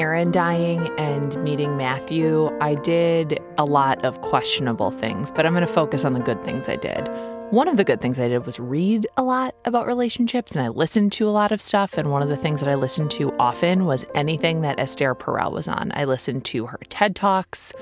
Aaron 0.00 0.30
dying 0.30 0.86
and 0.98 1.36
meeting 1.44 1.76
Matthew, 1.76 2.56
I 2.58 2.74
did 2.74 3.38
a 3.58 3.66
lot 3.66 4.02
of 4.02 4.18
questionable 4.22 4.90
things, 4.90 5.30
but 5.30 5.44
I'm 5.44 5.52
going 5.52 5.66
to 5.66 5.70
focus 5.70 6.06
on 6.06 6.14
the 6.14 6.20
good 6.20 6.42
things 6.42 6.70
I 6.70 6.76
did. 6.76 7.06
One 7.50 7.68
of 7.68 7.76
the 7.76 7.84
good 7.84 8.00
things 8.00 8.18
I 8.18 8.26
did 8.28 8.46
was 8.46 8.58
read 8.58 9.06
a 9.18 9.22
lot 9.22 9.54
about 9.66 9.86
relationships 9.86 10.56
and 10.56 10.64
I 10.64 10.68
listened 10.68 11.12
to 11.12 11.28
a 11.28 11.30
lot 11.30 11.52
of 11.52 11.60
stuff. 11.60 11.98
And 11.98 12.10
one 12.10 12.22
of 12.22 12.30
the 12.30 12.36
things 12.38 12.60
that 12.60 12.70
I 12.70 12.76
listened 12.76 13.10
to 13.10 13.30
often 13.38 13.84
was 13.84 14.06
anything 14.14 14.62
that 14.62 14.80
Esther 14.80 15.14
Perel 15.14 15.52
was 15.52 15.68
on. 15.68 15.92
I 15.94 16.04
listened 16.04 16.46
to 16.46 16.64
her 16.64 16.80
TED 16.88 17.14
Talks. 17.14 17.74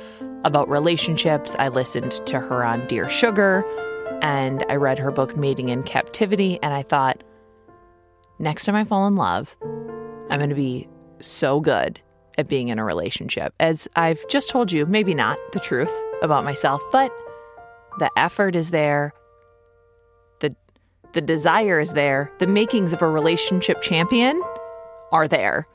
about 0.43 0.69
relationships. 0.69 1.55
I 1.57 1.69
listened 1.69 2.21
to 2.27 2.41
her 2.41 2.65
on 2.65 2.85
Dear 2.89 3.09
Sugar 3.09 3.65
and 4.23 4.65
I 4.69 4.75
read 4.75 4.99
her 4.99 5.13
book 5.13 5.37
Mating 5.37 5.69
in 5.69 5.85
Captivity. 5.85 6.59
And 6.65 6.75
I 6.75 6.83
thought, 6.83 7.23
next 8.41 8.65
time 8.65 8.75
I 8.75 8.83
fall 8.83 9.07
in 9.07 9.15
love, 9.15 9.57
I'm 10.31 10.41
going 10.41 10.51
to 10.51 10.57
be 10.57 10.89
so 11.21 11.61
good 11.61 12.01
at 12.39 12.49
being 12.49 12.69
in 12.69 12.79
a 12.79 12.85
relationship. 12.85 13.53
As 13.61 13.89
I've 13.97 14.27
just 14.29 14.49
told 14.49 14.73
you, 14.73 14.87
maybe 14.87 15.13
not 15.13 15.39
the 15.53 15.61
truth 15.61 15.93
about 16.23 16.45
myself, 16.45 16.81
but 16.93 17.13
the 17.99 18.11
effort 18.17 18.55
is 18.57 18.71
there. 18.71 19.13
The 20.41 20.55
the 21.13 21.21
desire 21.21 21.81
is 21.81 21.93
there. 21.93 22.33
The 22.39 22.47
makings 22.47 22.93
of 22.93 23.03
a 23.03 23.09
relationship 23.09 23.83
champion 23.83 24.43
are 25.13 25.29
there. 25.29 25.67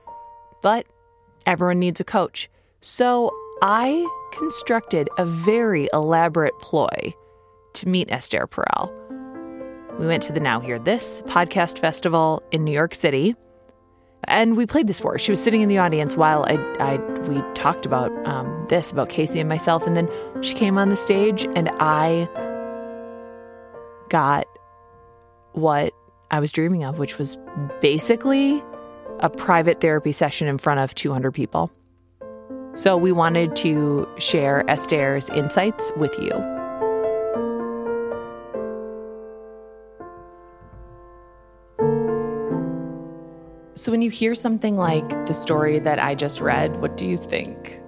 But 0.61 0.87
everyone 1.45 1.79
needs 1.79 1.99
a 1.99 2.05
coach. 2.05 2.49
So 2.81 3.31
I 3.61 4.07
constructed 4.33 5.09
a 5.17 5.25
very 5.25 5.89
elaborate 5.93 6.57
ploy 6.59 7.13
to 7.73 7.89
meet 7.89 8.11
Esther 8.11 8.47
Perel. 8.47 8.91
We 9.99 10.07
went 10.07 10.23
to 10.23 10.33
the 10.33 10.39
Now 10.39 10.59
Hear 10.59 10.79
This 10.79 11.21
podcast 11.23 11.79
festival 11.79 12.41
in 12.51 12.63
New 12.63 12.71
York 12.71 12.95
City, 12.95 13.35
and 14.25 14.57
we 14.57 14.65
played 14.65 14.87
this 14.87 14.99
for 14.99 15.13
her. 15.13 15.19
She 15.19 15.31
was 15.31 15.41
sitting 15.41 15.61
in 15.61 15.69
the 15.69 15.77
audience 15.77 16.15
while 16.15 16.45
I, 16.45 16.55
I 16.79 16.97
we 17.27 17.41
talked 17.53 17.85
about 17.85 18.11
um, 18.25 18.65
this 18.69 18.91
about 18.91 19.09
Casey 19.09 19.39
and 19.39 19.49
myself, 19.49 19.85
and 19.85 19.95
then 19.95 20.09
she 20.41 20.53
came 20.53 20.77
on 20.77 20.89
the 20.89 20.97
stage, 20.97 21.47
and 21.55 21.69
I 21.79 22.29
got 24.09 24.45
what 25.53 25.93
I 26.31 26.39
was 26.39 26.51
dreaming 26.51 26.83
of, 26.83 26.99
which 26.99 27.17
was 27.17 27.37
basically 27.81 28.63
a 29.19 29.29
private 29.29 29.81
therapy 29.81 30.11
session 30.11 30.47
in 30.47 30.57
front 30.57 30.79
of 30.79 30.95
200 30.95 31.31
people. 31.31 31.71
So 32.75 32.97
we 32.97 33.11
wanted 33.11 33.55
to 33.57 34.07
share 34.17 34.67
Esther's 34.69 35.29
insights 35.29 35.91
with 35.95 36.17
you. 36.19 36.62
So 43.75 43.91
when 43.91 44.01
you 44.03 44.11
hear 44.11 44.35
something 44.35 44.77
like 44.77 45.09
the 45.25 45.33
story 45.33 45.79
that 45.79 45.97
I 45.97 46.13
just 46.13 46.39
read, 46.39 46.79
what 46.79 46.95
do 46.95 47.05
you 47.05 47.17
think? 47.17 47.79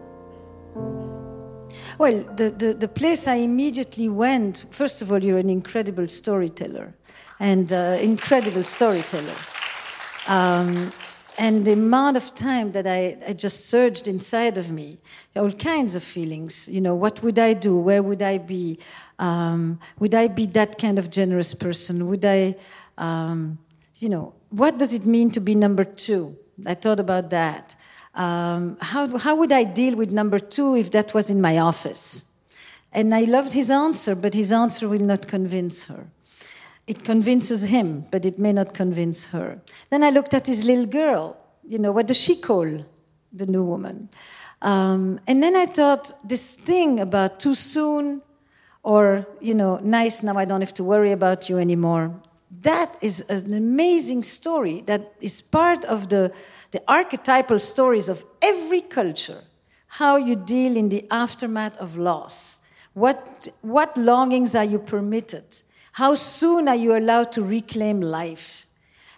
Well, 1.99 2.23
the, 2.35 2.49
the, 2.49 2.73
the 2.73 2.87
place 2.87 3.27
I 3.27 3.35
immediately 3.35 4.09
went, 4.09 4.65
first 4.71 5.01
of 5.01 5.11
all, 5.11 5.23
you're 5.23 5.37
an 5.37 5.49
incredible 5.49 6.07
storyteller 6.07 6.93
and 7.39 7.71
uh, 7.71 7.97
incredible 8.01 8.63
storyteller. 8.63 9.35
Um, 10.27 10.91
and 11.37 11.65
the 11.65 11.73
amount 11.73 12.17
of 12.17 12.33
time 12.33 12.71
that 12.71 12.87
I, 12.87 13.17
I 13.27 13.33
just 13.33 13.67
surged 13.67 14.07
inside 14.07 14.57
of 14.57 14.71
me, 14.71 14.97
all 15.35 15.51
kinds 15.51 15.93
of 15.93 16.03
feelings. 16.03 16.67
You 16.67 16.81
know, 16.81 16.95
what 16.95 17.21
would 17.21 17.37
I 17.37 17.53
do? 17.53 17.77
Where 17.77 18.01
would 18.01 18.21
I 18.21 18.39
be? 18.39 18.79
Um, 19.19 19.79
would 19.99 20.15
I 20.15 20.27
be 20.27 20.45
that 20.47 20.79
kind 20.79 20.97
of 20.97 21.09
generous 21.09 21.53
person? 21.53 22.07
Would 22.07 22.25
I, 22.25 22.55
um, 22.97 23.59
you 23.97 24.09
know, 24.09 24.33
what 24.55 24.77
does 24.77 24.93
it 24.93 25.05
mean 25.05 25.31
to 25.31 25.41
be 25.41 25.53
number 25.53 25.83
two? 25.83 26.37
I 26.65 26.75
thought 26.75 26.99
about 26.99 27.29
that. 27.31 27.75
Um, 28.13 28.77
how, 28.79 29.17
how 29.17 29.35
would 29.35 29.51
I 29.51 29.65
deal 29.65 29.95
with 29.95 30.11
number 30.11 30.39
two 30.39 30.75
if 30.75 30.91
that 30.91 31.13
was 31.13 31.29
in 31.29 31.41
my 31.41 31.57
office? 31.57 32.25
And 32.93 33.13
I 33.13 33.25
loved 33.25 33.51
his 33.51 33.69
answer, 33.69 34.15
but 34.15 34.33
his 34.33 34.53
answer 34.53 34.87
will 34.87 35.01
not 35.01 35.27
convince 35.27 35.87
her. 35.87 36.07
It 36.87 37.03
convinces 37.03 37.63
him, 37.63 38.05
but 38.11 38.25
it 38.25 38.39
may 38.39 38.53
not 38.53 38.73
convince 38.73 39.25
her. 39.25 39.59
Then 39.89 40.03
I 40.03 40.11
looked 40.11 40.33
at 40.33 40.47
his 40.47 40.63
little 40.63 40.85
girl. 40.85 41.35
You 41.67 41.79
know, 41.79 41.91
what 41.91 42.07
does 42.07 42.17
she 42.17 42.35
call 42.35 42.85
the 43.33 43.45
new 43.45 43.63
woman? 43.63 44.07
Um, 44.61 45.19
and 45.27 45.43
then 45.43 45.57
I 45.57 45.65
thought 45.65 46.13
this 46.23 46.55
thing 46.55 47.01
about 47.01 47.41
too 47.41 47.55
soon 47.55 48.21
or, 48.83 49.27
you 49.41 49.53
know, 49.53 49.79
nice, 49.83 50.23
now 50.23 50.37
I 50.37 50.45
don't 50.45 50.61
have 50.61 50.75
to 50.75 50.83
worry 50.83 51.11
about 51.11 51.49
you 51.49 51.57
anymore. 51.57 52.13
That 52.61 52.97
is 53.01 53.21
an 53.29 53.53
amazing 53.53 54.23
story 54.23 54.81
that 54.85 55.13
is 55.19 55.41
part 55.41 55.83
of 55.85 56.09
the, 56.09 56.33
the 56.71 56.81
archetypal 56.87 57.59
stories 57.59 58.09
of 58.09 58.25
every 58.41 58.81
culture. 58.81 59.43
How 59.87 60.17
you 60.17 60.35
deal 60.35 60.75
in 60.75 60.89
the 60.89 61.07
aftermath 61.09 61.77
of 61.77 61.97
loss. 61.97 62.59
What, 62.93 63.47
what 63.61 63.97
longings 63.97 64.55
are 64.55 64.63
you 64.63 64.79
permitted? 64.79 65.43
How 65.93 66.15
soon 66.15 66.67
are 66.67 66.75
you 66.75 66.95
allowed 66.95 67.31
to 67.33 67.43
reclaim 67.43 68.01
life? 68.01 68.67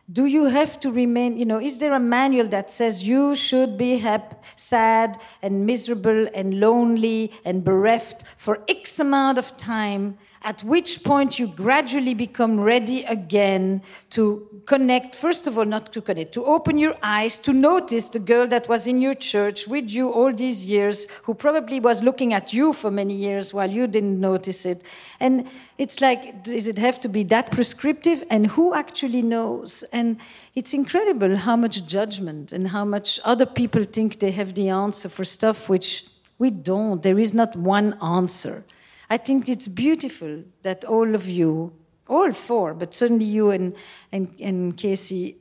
Do 0.10 0.26
you 0.26 0.45
have 0.45 0.80
to 0.82 0.91
remain, 0.91 1.38
you 1.38 1.45
know, 1.45 1.60
is 1.60 1.80
there 1.80 1.93
a 1.93 2.00
manual 2.00 2.47
that 2.47 2.71
says 2.71 3.06
you 3.06 3.36
should 3.36 3.78
be 3.78 3.97
happy, 3.97 4.36
sad 4.56 5.21
and 5.41 5.65
miserable 5.65 6.30
and 6.34 6.62
lonely 6.62 7.32
and 7.43 7.62
bereft 7.62 8.23
for 8.38 8.63
X 8.69 9.00
amount 9.00 9.38
of 9.38 9.58
time 9.58 10.17
at 10.43 10.63
which 10.63 11.04
point 11.04 11.39
you 11.39 11.47
gradually 11.47 12.13
become 12.13 12.60
ready 12.60 13.04
again 13.04 13.82
to 14.12 14.62
connect, 14.65 15.15
first 15.15 15.47
of 15.47 15.58
all, 15.58 15.65
not 15.65 15.91
to 15.93 16.02
connect, 16.02 16.34
to 16.34 16.45
open 16.45 16.78
your 16.78 16.95
eyes, 17.02 17.38
to 17.39 17.54
notice 17.54 18.10
the 18.10 18.19
girl 18.19 18.47
that 18.47 18.69
was 18.69 18.88
in 18.88 19.02
your 19.02 19.13
church 19.13 19.67
with 19.67 19.89
you 19.89 20.12
all 20.12 20.34
these 20.34 20.65
years, 20.65 21.08
who 21.23 21.34
probably 21.34 21.80
was 21.80 22.04
looking 22.04 22.34
at 22.34 22.54
you 22.54 22.73
for 22.73 22.91
many 22.91 23.13
years 23.13 23.54
while 23.54 23.69
you 23.69 23.88
didn't 23.88 24.19
notice 24.19 24.65
it. 24.65 24.84
And 25.19 25.47
it's 25.78 26.02
like, 26.02 26.43
does 26.43 26.67
it 26.67 26.78
have 26.78 27.00
to 27.02 27.10
be 27.10 27.23
that 27.23 27.52
prescriptive? 27.52 28.23
And 28.30 28.47
who 28.47 28.73
actually 28.73 29.21
knows? 29.21 29.84
And 29.91 30.17
it's 30.56 30.73
incredible 30.73 31.36
how 31.36 31.56
much 31.56 31.86
judgment 31.86 32.52
and 32.52 32.69
how 32.69 32.86
much 32.86 33.19
other 33.26 33.45
people 33.45 33.84
think 33.84 34.19
they 34.19 34.32
have 34.32 34.54
the 34.54 34.69
answer 34.69 35.10
for 35.10 35.23
stuff 35.23 35.69
which 35.69 36.06
we 36.39 36.50
don't. 36.52 37.02
There 37.02 37.17
is 37.17 37.34
not 37.34 37.56
one 37.56 37.97
answer. 38.02 38.63
I 39.09 39.17
think 39.17 39.47
it's 39.47 39.67
beautiful 39.67 40.43
that 40.63 40.83
all 40.83 41.15
of 41.15 41.27
you, 41.27 41.73
all 42.07 42.31
four, 42.33 42.73
but 42.73 42.93
certainly 42.93 43.25
you 43.25 43.51
and, 43.51 43.75
and, 44.11 44.33
and 44.39 44.77
Casey, 44.77 45.37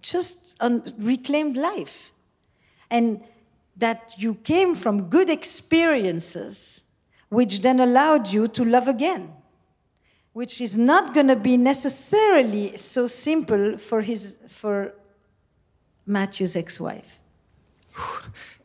just 0.00 0.56
un- 0.60 0.82
reclaimed 0.98 1.56
life. 1.56 2.12
And 2.90 3.22
that 3.76 4.14
you 4.18 4.34
came 4.34 4.74
from 4.74 5.08
good 5.08 5.30
experiences, 5.30 6.84
which 7.28 7.60
then 7.60 7.80
allowed 7.80 8.28
you 8.28 8.48
to 8.48 8.64
love 8.64 8.88
again, 8.88 9.32
which 10.32 10.60
is 10.60 10.76
not 10.76 11.14
going 11.14 11.28
to 11.28 11.36
be 11.36 11.56
necessarily 11.56 12.76
so 12.76 13.06
simple 13.06 13.76
for, 13.76 14.00
his, 14.00 14.38
for 14.48 14.94
Matthew's 16.06 16.56
ex 16.56 16.80
wife. 16.80 17.20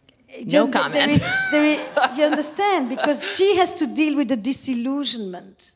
No 0.45 0.67
comment. 0.67 0.93
There 0.93 1.09
is, 1.09 1.23
there 1.51 1.65
is, 1.65 2.17
you 2.17 2.23
understand? 2.25 2.89
Because 2.89 3.35
she 3.35 3.55
has 3.57 3.73
to 3.75 3.87
deal 3.87 4.15
with 4.15 4.29
the 4.29 4.37
disillusionment. 4.37 5.73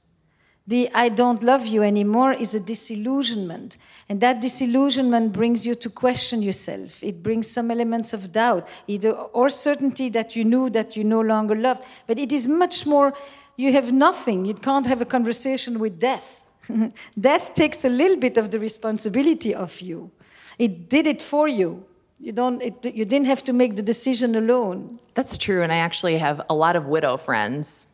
The 0.68 0.90
I 0.94 1.08
don't 1.10 1.42
love 1.44 1.66
you 1.66 1.82
anymore 1.82 2.34
is 2.34 2.54
a 2.54 2.60
disillusionment. 2.60 3.78
And 4.10 4.20
that 4.20 4.42
disillusionment 4.42 5.32
brings 5.32 5.66
you 5.66 5.76
to 5.76 5.90
question 5.90 6.42
yourself. 6.42 7.02
It 7.04 7.24
brings 7.24 7.50
some 7.50 7.72
elements 7.72 8.12
of 8.14 8.34
doubt, 8.34 8.68
either 8.86 9.12
or 9.12 9.50
certainty 9.50 10.10
that 10.10 10.36
you 10.36 10.44
knew 10.44 10.70
that 10.72 10.98
you 10.98 11.06
no 11.06 11.22
longer 11.22 11.56
loved. 11.56 11.84
But 12.06 12.20
it 12.20 12.34
is 12.34 12.48
much 12.48 12.86
more, 12.86 13.14
you 13.56 13.72
have 13.72 13.94
nothing. 13.94 14.44
You 14.44 14.56
can't 14.56 14.86
have 14.88 15.02
a 15.02 15.06
conversation 15.06 15.80
with 15.80 16.00
death. 16.00 16.46
death 17.20 17.54
takes 17.54 17.86
a 17.86 17.90
little 17.90 18.18
bit 18.18 18.38
of 18.38 18.52
the 18.52 18.60
responsibility 18.60 19.56
of 19.56 19.80
you. 19.80 20.12
It 20.60 20.90
did 20.90 21.08
it 21.08 21.22
for 21.22 21.48
you. 21.48 21.86
You 22.20 22.32
don't. 22.32 22.62
It, 22.62 22.96
you 22.96 23.06
didn't 23.06 23.28
have 23.28 23.44
to 23.44 23.54
make 23.54 23.76
the 23.76 23.84
decision 23.84 24.36
alone. 24.36 25.00
That's 25.14 25.38
true, 25.38 25.62
and 25.62 25.72
I 25.72 25.78
actually 25.78 26.18
have 26.18 26.42
a 26.50 26.56
lot 26.56 26.76
of 26.76 26.86
widow 26.86 27.18
friends. 27.18 27.88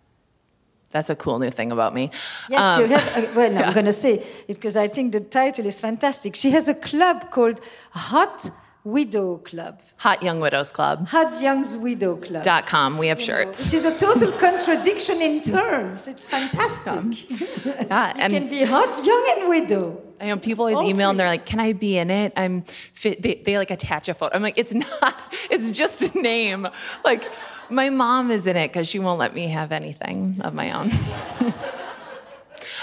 That's 0.91 1.09
a 1.09 1.15
cool 1.15 1.39
new 1.39 1.49
thing 1.49 1.71
about 1.71 1.93
me. 1.93 2.11
Yes, 2.49 2.61
um, 2.61 2.81
you 2.81 2.87
have. 2.95 3.17
Uh, 3.17 3.31
well, 3.35 3.51
no, 3.51 3.59
yeah. 3.61 3.67
I'm 3.67 3.73
going 3.73 3.85
to 3.85 3.93
say 3.93 4.23
it 4.47 4.59
because 4.59 4.77
I 4.77 4.87
think 4.87 5.11
the 5.11 5.19
title 5.19 5.65
is 5.65 5.81
fantastic. 5.81 6.35
She 6.35 6.51
has 6.51 6.67
a 6.67 6.75
club 6.75 7.31
called 7.31 7.59
Hot 7.91 8.49
Widow 8.83 9.37
Club. 9.37 9.81
Hot 9.97 10.21
Young 10.21 10.39
Widows 10.39 10.71
Club. 10.71 11.07
Hot 11.07 11.41
Young's 11.41 11.77
Widow 11.77 12.17
Club. 12.17 12.43
Dot 12.43 12.67
com. 12.67 12.97
We 12.97 13.07
have 13.07 13.19
you 13.19 13.25
shirts. 13.25 13.59
Know, 13.59 13.67
it 13.67 13.73
is 13.73 13.85
a 13.85 13.97
total 13.97 14.31
contradiction 14.33 15.21
in 15.21 15.41
terms. 15.41 16.07
It's 16.07 16.27
fantastic. 16.27 17.29
yeah, 17.65 18.13
and 18.17 18.31
you 18.31 18.39
can 18.39 18.49
be 18.49 18.63
hot, 18.63 19.03
young, 19.03 19.25
and 19.37 19.49
widow. 19.49 20.01
I 20.23 20.27
know 20.27 20.37
people 20.37 20.65
always 20.65 20.89
email 20.89 21.09
and 21.09 21.19
they're 21.19 21.27
like, 21.27 21.45
"Can 21.45 21.59
I 21.59 21.73
be 21.73 21.97
in 21.97 22.09
it?" 22.09 22.31
I'm 22.37 22.61
fit. 22.61 23.21
They, 23.21 23.35
they 23.35 23.57
like 23.57 23.71
attach 23.71 24.07
a 24.07 24.13
photo. 24.13 24.33
I'm 24.33 24.41
like, 24.41 24.57
"It's 24.57 24.73
not. 25.01 25.19
It's 25.49 25.71
just 25.71 26.01
a 26.01 26.17
name." 26.17 26.65
Like, 27.03 27.29
my 27.69 27.89
mom 27.89 28.31
is 28.31 28.47
in 28.47 28.55
it 28.55 28.69
because 28.69 28.87
she 28.87 28.99
won't 28.99 29.19
let 29.19 29.35
me 29.35 29.49
have 29.49 29.73
anything 29.73 30.39
of 30.41 30.53
my 30.53 30.71
own. 30.71 30.91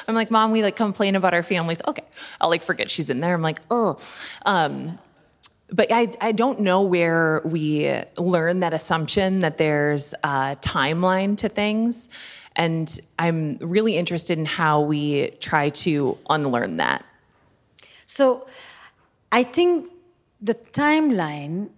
I'm 0.06 0.14
like, 0.14 0.30
"Mom, 0.30 0.50
we 0.50 0.62
like 0.62 0.76
complain 0.76 1.16
about 1.16 1.32
our 1.32 1.42
families." 1.42 1.80
Okay, 1.88 2.04
I'll 2.42 2.50
like 2.50 2.62
forget 2.62 2.90
she's 2.90 3.08
in 3.08 3.20
there. 3.20 3.32
I'm 3.32 3.42
like, 3.42 3.60
"Oh." 3.70 3.96
Um, 4.44 4.98
but 5.72 5.90
I, 5.90 6.12
I 6.20 6.32
don't 6.32 6.60
know 6.60 6.82
where 6.82 7.40
we 7.44 7.90
learn 8.18 8.60
that 8.60 8.74
assumption 8.74 9.38
that 9.38 9.56
there's 9.56 10.12
a 10.24 10.58
timeline 10.60 11.38
to 11.38 11.48
things. 11.48 12.08
And 12.56 12.98
I'm 13.18 13.56
really 13.58 13.96
interested 13.96 14.36
in 14.36 14.44
how 14.44 14.80
we 14.80 15.30
try 15.40 15.68
to 15.68 16.18
unlearn 16.28 16.78
that. 16.78 17.04
So 18.10 18.48
I 19.30 19.44
think 19.44 19.88
the 20.42 20.54
timeline 20.54 21.68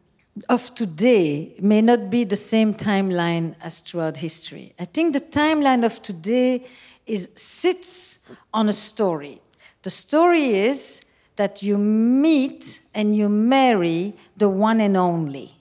of 0.49 0.75
today 0.75 1.55
may 1.61 1.83
not 1.83 2.09
be 2.09 2.25
the 2.25 2.37
same 2.37 2.73
timeline 2.73 3.55
as 3.61 3.81
throughout 3.81 4.17
history. 4.17 4.73
I 4.81 4.87
think 4.87 5.13
the 5.13 5.21
timeline 5.21 5.85
of 5.85 6.01
today 6.01 6.65
is 7.07 7.29
sits 7.37 8.21
on 8.55 8.71
a 8.71 8.73
story. 8.73 9.43
The 9.83 9.91
story 9.91 10.55
is 10.55 11.05
that 11.37 11.63
you 11.63 11.77
meet 11.77 12.81
and 12.95 13.15
you 13.15 13.29
marry 13.29 14.15
the 14.35 14.49
one 14.49 14.81
and 14.81 14.97
only. 14.97 15.57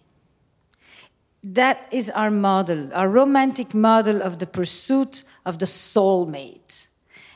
That 1.43 1.85
is 1.91 2.09
our 2.11 2.31
model, 2.31 2.93
our 2.93 3.09
romantic 3.09 3.73
model 3.73 4.21
of 4.21 4.39
the 4.39 4.47
pursuit 4.47 5.25
of 5.45 5.59
the 5.59 5.65
soulmate. 5.65 6.87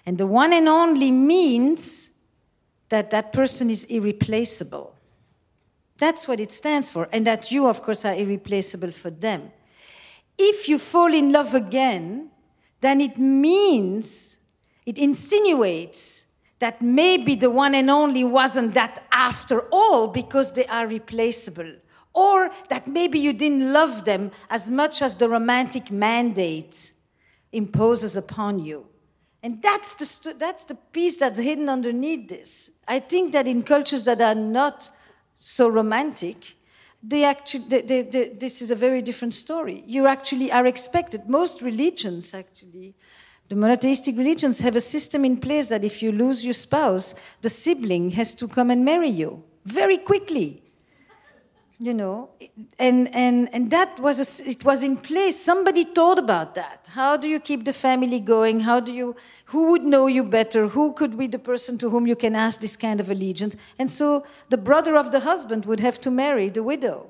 And 0.05 0.17
the 0.17 0.27
one 0.27 0.53
and 0.53 0.69
only 0.69 1.11
means 1.11 2.14
that 2.89 3.09
that 3.11 3.33
person 3.33 3.69
is 3.69 3.83
irreplaceable. 3.85 4.95
That's 5.97 6.27
what 6.27 6.39
it 6.39 6.51
stands 6.51 6.89
for, 6.89 7.07
and 7.11 7.25
that 7.25 7.51
you, 7.51 7.67
of 7.67 7.81
course, 7.81 8.03
are 8.05 8.13
irreplaceable 8.13 8.91
for 8.91 9.09
them. 9.09 9.51
If 10.37 10.67
you 10.67 10.77
fall 10.77 11.13
in 11.13 11.31
love 11.31 11.55
again, 11.55 12.31
then 12.81 12.99
it 12.99 13.17
means, 13.17 14.39
it 14.85 14.97
insinuates 14.97 16.27
that 16.59 16.81
maybe 16.81 17.35
the 17.35 17.49
one 17.49 17.75
and 17.75 17.89
only 17.89 18.23
wasn't 18.23 18.73
that 18.73 19.03
after 19.11 19.61
all 19.71 20.07
because 20.07 20.53
they 20.53 20.65
are 20.65 20.87
replaceable. 20.87 21.73
Or 22.13 22.49
that 22.69 22.87
maybe 22.87 23.19
you 23.19 23.33
didn't 23.33 23.73
love 23.73 24.05
them 24.05 24.31
as 24.49 24.69
much 24.69 25.01
as 25.01 25.17
the 25.17 25.27
romantic 25.27 25.91
mandate 25.91 26.93
imposes 27.51 28.15
upon 28.15 28.59
you. 28.59 28.87
And 29.45 29.61
that's 29.61 29.93
the, 29.93 30.33
that's 30.33 30.65
the 30.65 30.73
piece 30.73 31.17
that's 31.17 31.37
hidden 31.37 31.69
underneath 31.69 32.29
this. 32.29 32.71
I 32.87 32.97
think 32.97 33.31
that 33.33 33.47
in 33.47 33.61
cultures 33.61 34.03
that 34.05 34.19
are 34.19 34.33
not 34.33 34.89
so 35.37 35.67
romantic, 35.67 36.55
they 37.03 37.25
actually, 37.25 37.65
they, 37.69 37.81
they, 37.81 38.01
they, 38.01 38.29
this 38.29 38.63
is 38.63 38.71
a 38.71 38.75
very 38.75 39.03
different 39.03 39.35
story. 39.35 39.83
You 39.85 40.07
actually 40.07 40.51
are 40.51 40.65
expected. 40.65 41.29
Most 41.29 41.61
religions, 41.61 42.33
actually, 42.33 42.95
the 43.47 43.55
monotheistic 43.55 44.17
religions 44.17 44.57
have 44.61 44.75
a 44.75 44.81
system 44.81 45.23
in 45.23 45.37
place 45.37 45.69
that 45.69 45.83
if 45.83 46.01
you 46.01 46.11
lose 46.11 46.43
your 46.43 46.55
spouse, 46.55 47.13
the 47.41 47.49
sibling 47.51 48.09
has 48.11 48.33
to 48.33 48.47
come 48.47 48.71
and 48.71 48.83
marry 48.83 49.09
you 49.09 49.43
very 49.63 49.99
quickly. 49.99 50.63
You 51.77 51.93
know, 51.93 52.29
and, 52.79 53.13
and, 53.13 53.53
and 53.53 53.69
that 53.69 53.99
was, 53.99 54.17
a, 54.19 54.49
it 54.49 54.63
was 54.63 54.81
in 54.81 54.95
place. 54.95 55.37
Somebody 55.37 55.83
thought 55.83 56.17
about 56.17 56.55
that. 56.55 56.89
How 56.93 57.17
do 57.17 57.27
you 57.27 57.37
keep 57.37 57.65
the 57.65 57.73
family 57.73 58.21
going? 58.21 58.61
How 58.61 58.79
do 58.79 58.93
you, 58.93 59.13
who 59.45 59.71
would 59.71 59.83
know 59.83 60.07
you 60.07 60.23
better? 60.23 60.69
Who 60.69 60.93
could 60.93 61.17
be 61.17 61.27
the 61.27 61.37
person 61.37 61.77
to 61.79 61.89
whom 61.89 62.07
you 62.07 62.15
can 62.15 62.33
ask 62.33 62.61
this 62.61 62.77
kind 62.77 63.01
of 63.01 63.11
allegiance? 63.11 63.57
And 63.77 63.91
so 63.91 64.25
the 64.49 64.57
brother 64.57 64.95
of 64.95 65.11
the 65.11 65.19
husband 65.19 65.65
would 65.65 65.81
have 65.81 65.99
to 66.01 66.11
marry 66.11 66.47
the 66.47 66.63
widow. 66.63 67.09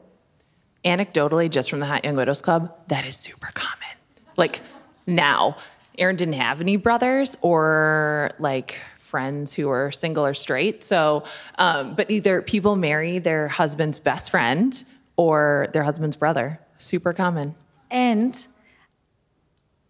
Anecdotally, 0.83 1.47
just 1.47 1.69
from 1.69 1.79
the 1.79 1.85
Hot 1.85 2.03
Young 2.03 2.15
Widows 2.15 2.41
Club, 2.41 2.73
that 2.87 3.05
is 3.05 3.15
super 3.15 3.51
common. 3.53 3.95
Like 4.35 4.61
now, 5.05 5.57
Aaron 5.99 6.15
didn't 6.15 6.33
have 6.33 6.59
any 6.59 6.75
brothers 6.77 7.37
or 7.43 8.31
like 8.39 8.79
friends 9.15 9.53
who 9.57 9.69
are 9.69 9.87
single 9.93 10.25
or 10.25 10.33
straight. 10.33 10.83
So, 10.83 11.23
um, 11.65 11.95
but 11.95 12.11
either 12.17 12.41
people 12.41 12.75
marry 12.75 13.19
their 13.29 13.47
husband's 13.47 13.99
best 14.09 14.25
friend 14.29 14.69
or 15.15 15.67
their 15.73 15.85
husband's 15.89 16.17
brother. 16.23 16.47
Super 16.77 17.13
common. 17.13 17.47
And 17.89 18.33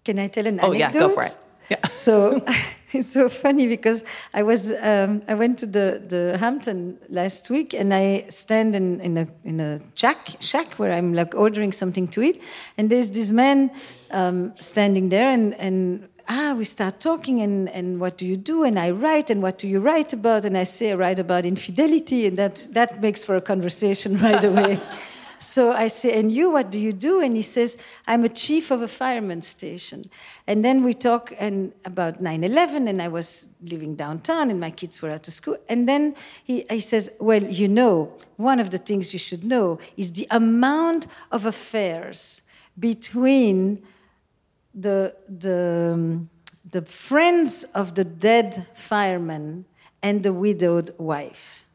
can 0.06 0.20
I 0.20 0.28
tell 0.28 0.46
an 0.46 0.60
oh, 0.62 0.74
anecdote? 0.74 0.80
yeah, 0.80 0.92
go 1.08 1.10
for 1.10 1.24
it. 1.24 1.36
Yeah. 1.72 1.82
So 2.06 2.16
it's 2.98 3.12
so 3.20 3.28
funny 3.30 3.66
because 3.76 4.00
I 4.40 4.42
was 4.44 4.62
um, 4.92 5.12
I 5.28 5.34
went 5.34 5.58
to 5.64 5.66
the, 5.78 5.88
the 6.14 6.38
Hampton 6.38 7.00
last 7.10 7.50
week 7.50 7.74
and 7.74 7.90
I 8.04 8.26
stand 8.30 8.76
in, 8.76 9.00
in 9.08 9.14
a 9.24 9.26
in 9.44 9.60
a 9.60 9.72
Shake 9.96 10.30
Shack 10.40 10.70
where 10.80 10.94
I'm 10.98 11.10
like 11.14 11.34
ordering 11.34 11.72
something 11.82 12.08
to 12.10 12.22
eat 12.22 12.38
and 12.78 12.84
there's 12.92 13.10
this 13.10 13.32
man 13.32 13.72
um, 14.12 14.54
standing 14.60 15.10
there 15.10 15.30
and 15.36 15.56
and 15.56 16.08
ah 16.28 16.54
we 16.58 16.64
start 16.64 17.00
talking 17.00 17.42
and 17.42 17.70
and 17.70 18.00
what 18.00 18.18
do 18.18 18.26
you 18.26 18.38
do 18.38 18.64
and 18.64 18.80
I 18.80 18.92
write 18.92 19.30
and 19.30 19.42
what 19.42 19.58
do 19.58 19.68
you 19.68 19.80
write 19.80 20.14
about 20.14 20.46
and 20.46 20.58
I 20.58 20.64
say 20.64 20.92
I 20.92 20.96
write 20.96 21.20
about 21.20 21.46
infidelity 21.46 22.28
and 22.28 22.38
that 22.38 22.68
that 22.72 23.02
makes 23.02 23.24
for 23.24 23.36
a 23.36 23.42
conversation 23.42 24.18
right 24.28 24.44
away. 24.44 24.80
So 25.38 25.72
I 25.74 25.88
say, 25.88 26.20
and 26.20 26.32
you, 26.32 26.52
what 26.52 26.72
do 26.72 26.80
you 26.80 26.92
do? 26.92 27.22
And 27.22 27.36
he 27.36 27.42
says, 27.42 27.78
I'm 28.08 28.24
a 28.24 28.30
chief 28.30 28.72
of 28.72 28.82
a 28.82 28.88
fireman 28.88 29.42
station. 29.42 30.10
And 30.48 30.64
then 30.64 30.84
we 30.84 30.94
talk 30.94 31.34
and 31.40 31.74
about 31.84 32.22
9-11, 32.22 32.90
and 32.90 33.02
I 33.02 33.08
was 33.10 33.50
living 33.62 33.96
downtown, 33.96 34.50
and 34.50 34.60
my 34.60 34.72
kids 34.72 35.02
were 35.02 35.12
out 35.12 35.28
of 35.28 35.34
school. 35.34 35.58
And 35.70 35.88
then 35.88 36.16
he, 36.44 36.66
he 36.70 36.80
says, 36.80 37.12
well, 37.20 37.44
you 37.44 37.68
know, 37.68 38.14
one 38.38 38.60
of 38.60 38.72
the 38.72 38.78
things 38.78 39.14
you 39.14 39.20
should 39.20 39.44
know 39.44 39.80
is 39.98 40.14
the 40.14 40.28
amount 40.32 41.08
of 41.32 41.46
affairs 41.46 42.42
between 42.80 43.84
the, 44.76 45.16
the, 45.28 46.20
the 46.70 46.82
friends 46.82 47.64
of 47.76 47.96
the 47.96 48.04
dead 48.04 48.68
fireman 48.74 49.66
and 50.04 50.22
the 50.22 50.34
widowed 50.34 50.94
wife. 50.98 51.66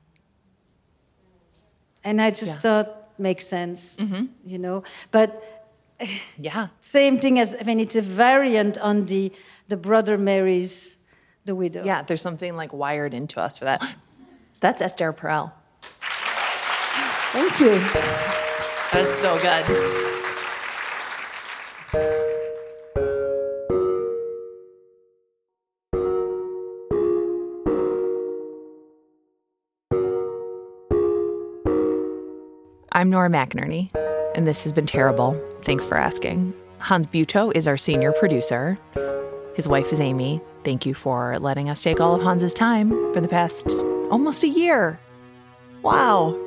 And 2.05 2.21
I 2.23 2.31
just 2.31 2.57
yeah. 2.57 2.61
thought, 2.61 3.01
makes 3.21 3.47
sense, 3.47 3.97
mm-hmm. 3.97 4.27
you 4.45 4.59
know. 4.59 4.83
But 5.11 5.67
yeah, 6.39 6.69
same 6.81 7.19
thing 7.19 7.39
as 7.39 7.55
I 7.61 7.65
mean, 7.65 7.79
it's 7.79 7.97
a 7.97 8.03
variant 8.03 8.79
on 8.79 9.07
the 9.07 9.33
the 9.69 9.77
brother 9.77 10.19
marries 10.19 10.97
the 11.45 11.55
widow. 11.55 11.85
Yeah, 11.85 12.03
there's 12.03 12.23
something 12.23 12.57
like 12.57 12.73
wired 12.73 13.15
into 13.15 13.41
us 13.41 13.59
for 13.59 13.67
that. 13.67 13.83
That's 14.61 14.83
Esther 14.83 15.13
Perel. 15.13 15.53
Thank 17.33 17.61
you. 17.61 17.79
That's 18.93 19.15
so 19.21 19.39
good. 19.39 20.10
I'm 33.01 33.09
Nora 33.09 33.31
McInerney, 33.31 33.89
and 34.35 34.47
this 34.47 34.63
has 34.63 34.73
been 34.73 34.85
terrible. 34.85 35.35
Thanks 35.65 35.87
for 35.87 35.97
asking. 35.97 36.53
Hans 36.81 37.07
Buetow 37.07 37.51
is 37.57 37.67
our 37.67 37.79
senior 37.79 38.13
producer. 38.13 38.79
His 39.55 39.67
wife 39.67 39.91
is 39.91 40.01
Amy. 40.01 40.39
Thank 40.65 40.85
you 40.85 40.93
for 40.93 41.39
letting 41.39 41.71
us 41.71 41.83
take 41.83 41.99
all 41.99 42.15
of 42.15 42.21
Hans's 42.21 42.53
time 42.53 42.91
for 43.15 43.23
the 43.23 43.27
past 43.27 43.71
almost 44.11 44.45
a 44.45 44.49
year. 44.49 45.01
Wow. 45.81 46.39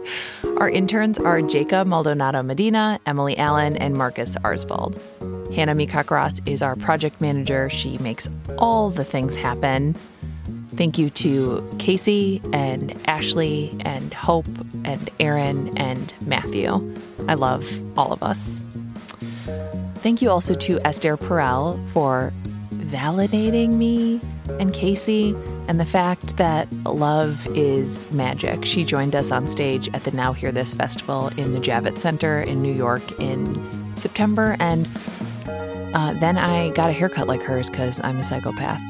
Our 0.57 0.69
interns 0.69 1.17
are 1.17 1.41
Jacob 1.41 1.87
Maldonado 1.87 2.43
Medina, 2.43 2.99
Emily 3.07 3.35
Allen, 3.39 3.75
and 3.77 3.95
Marcus 3.95 4.35
Arsvold. 4.43 5.01
Hannah 5.55 5.73
Meacock 5.73 6.47
is 6.47 6.61
our 6.61 6.75
project 6.75 7.19
manager. 7.19 7.67
She 7.71 7.97
makes 7.97 8.29
all 8.59 8.91
the 8.91 9.03
things 9.03 9.35
happen. 9.35 9.95
Thank 10.75 10.97
you 10.97 11.09
to 11.11 11.67
Casey 11.79 12.41
and 12.51 12.99
Ashley 13.07 13.75
and 13.81 14.13
Hope 14.13 14.47
and 14.83 15.09
Aaron 15.19 15.77
and 15.77 16.13
Matthew. 16.25 16.95
I 17.27 17.35
love 17.35 17.65
all 17.97 18.11
of 18.11 18.23
us. 18.23 18.61
Thank 19.97 20.21
you 20.21 20.29
also 20.29 20.53
to 20.55 20.79
Esther 20.85 21.15
Perel 21.15 21.85
for 21.89 22.33
validating 22.71 23.73
me 23.73 24.19
and 24.59 24.73
Casey 24.73 25.35
and 25.67 25.79
the 25.79 25.85
fact 25.85 26.37
that 26.37 26.71
love 26.83 27.47
is 27.55 28.09
magic. 28.11 28.65
She 28.65 28.83
joined 28.83 29.15
us 29.15 29.31
on 29.31 29.47
stage 29.47 29.89
at 29.93 30.03
the 30.03 30.11
Now 30.11 30.33
Hear 30.33 30.51
This 30.51 30.73
festival 30.73 31.29
in 31.37 31.53
the 31.53 31.59
Javits 31.59 31.99
Center 31.99 32.41
in 32.41 32.61
New 32.61 32.73
York 32.73 33.03
in 33.19 33.95
September, 33.95 34.57
and 34.59 34.87
uh, 35.47 36.13
then 36.19 36.37
I 36.37 36.69
got 36.71 36.89
a 36.89 36.93
haircut 36.93 37.27
like 37.27 37.41
hers 37.41 37.69
because 37.69 38.01
I'm 38.03 38.17
a 38.17 38.23
psychopath. 38.23 38.81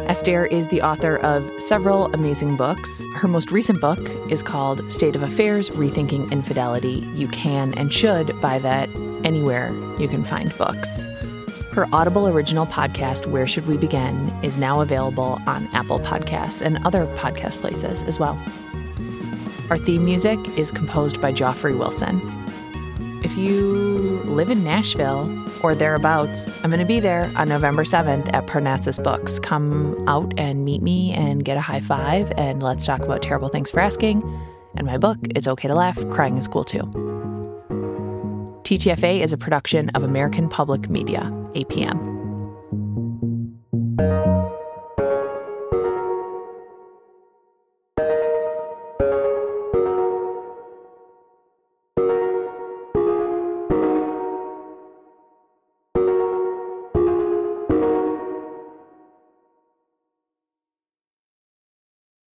Esther 0.00 0.46
is 0.46 0.68
the 0.68 0.82
author 0.82 1.16
of 1.18 1.48
several 1.62 2.12
amazing 2.14 2.56
books. 2.56 3.04
Her 3.14 3.28
most 3.28 3.50
recent 3.50 3.80
book 3.80 3.98
is 4.28 4.42
called 4.42 4.92
State 4.92 5.14
of 5.14 5.22
Affairs 5.22 5.70
Rethinking 5.70 6.30
Infidelity. 6.32 7.06
You 7.14 7.28
can 7.28 7.72
and 7.74 7.92
should 7.92 8.38
buy 8.40 8.58
that 8.58 8.90
anywhere 9.24 9.72
you 9.98 10.08
can 10.08 10.24
find 10.24 10.56
books. 10.58 11.06
Her 11.72 11.86
Audible 11.92 12.26
original 12.28 12.66
podcast, 12.66 13.26
Where 13.26 13.46
Should 13.46 13.66
We 13.66 13.76
Begin, 13.76 14.30
is 14.42 14.58
now 14.58 14.80
available 14.80 15.40
on 15.46 15.68
Apple 15.72 16.00
Podcasts 16.00 16.60
and 16.60 16.84
other 16.84 17.06
podcast 17.16 17.60
places 17.60 18.02
as 18.02 18.18
well. 18.18 18.38
Our 19.70 19.78
theme 19.78 20.04
music 20.04 20.38
is 20.58 20.72
composed 20.72 21.20
by 21.20 21.32
Joffrey 21.32 21.76
Wilson. 21.76 22.20
If 23.24 23.38
you 23.38 24.20
live 24.26 24.50
in 24.50 24.62
Nashville 24.62 25.32
or 25.62 25.74
thereabouts, 25.74 26.50
I'm 26.62 26.70
going 26.70 26.78
to 26.78 26.84
be 26.84 27.00
there 27.00 27.32
on 27.36 27.48
November 27.48 27.84
7th 27.84 28.30
at 28.34 28.46
Parnassus 28.46 28.98
Books. 29.02 29.40
Come 29.40 30.06
out 30.06 30.34
and 30.36 30.62
meet 30.62 30.82
me 30.82 31.12
and 31.12 31.42
get 31.42 31.56
a 31.56 31.60
high 31.62 31.80
five, 31.80 32.30
and 32.36 32.62
let's 32.62 32.84
talk 32.84 33.00
about 33.00 33.22
Terrible 33.22 33.48
Thanks 33.48 33.70
for 33.70 33.80
Asking. 33.80 34.22
And 34.74 34.86
my 34.86 34.98
book, 34.98 35.16
It's 35.30 35.48
Okay 35.48 35.68
to 35.68 35.74
Laugh, 35.74 35.96
Crying 36.10 36.36
is 36.36 36.46
Cool 36.46 36.64
Too. 36.64 36.82
TTFA 38.62 39.20
is 39.20 39.32
a 39.32 39.38
production 39.38 39.88
of 39.90 40.02
American 40.02 40.50
Public 40.50 40.90
Media, 40.90 41.22
APM. 41.54 42.13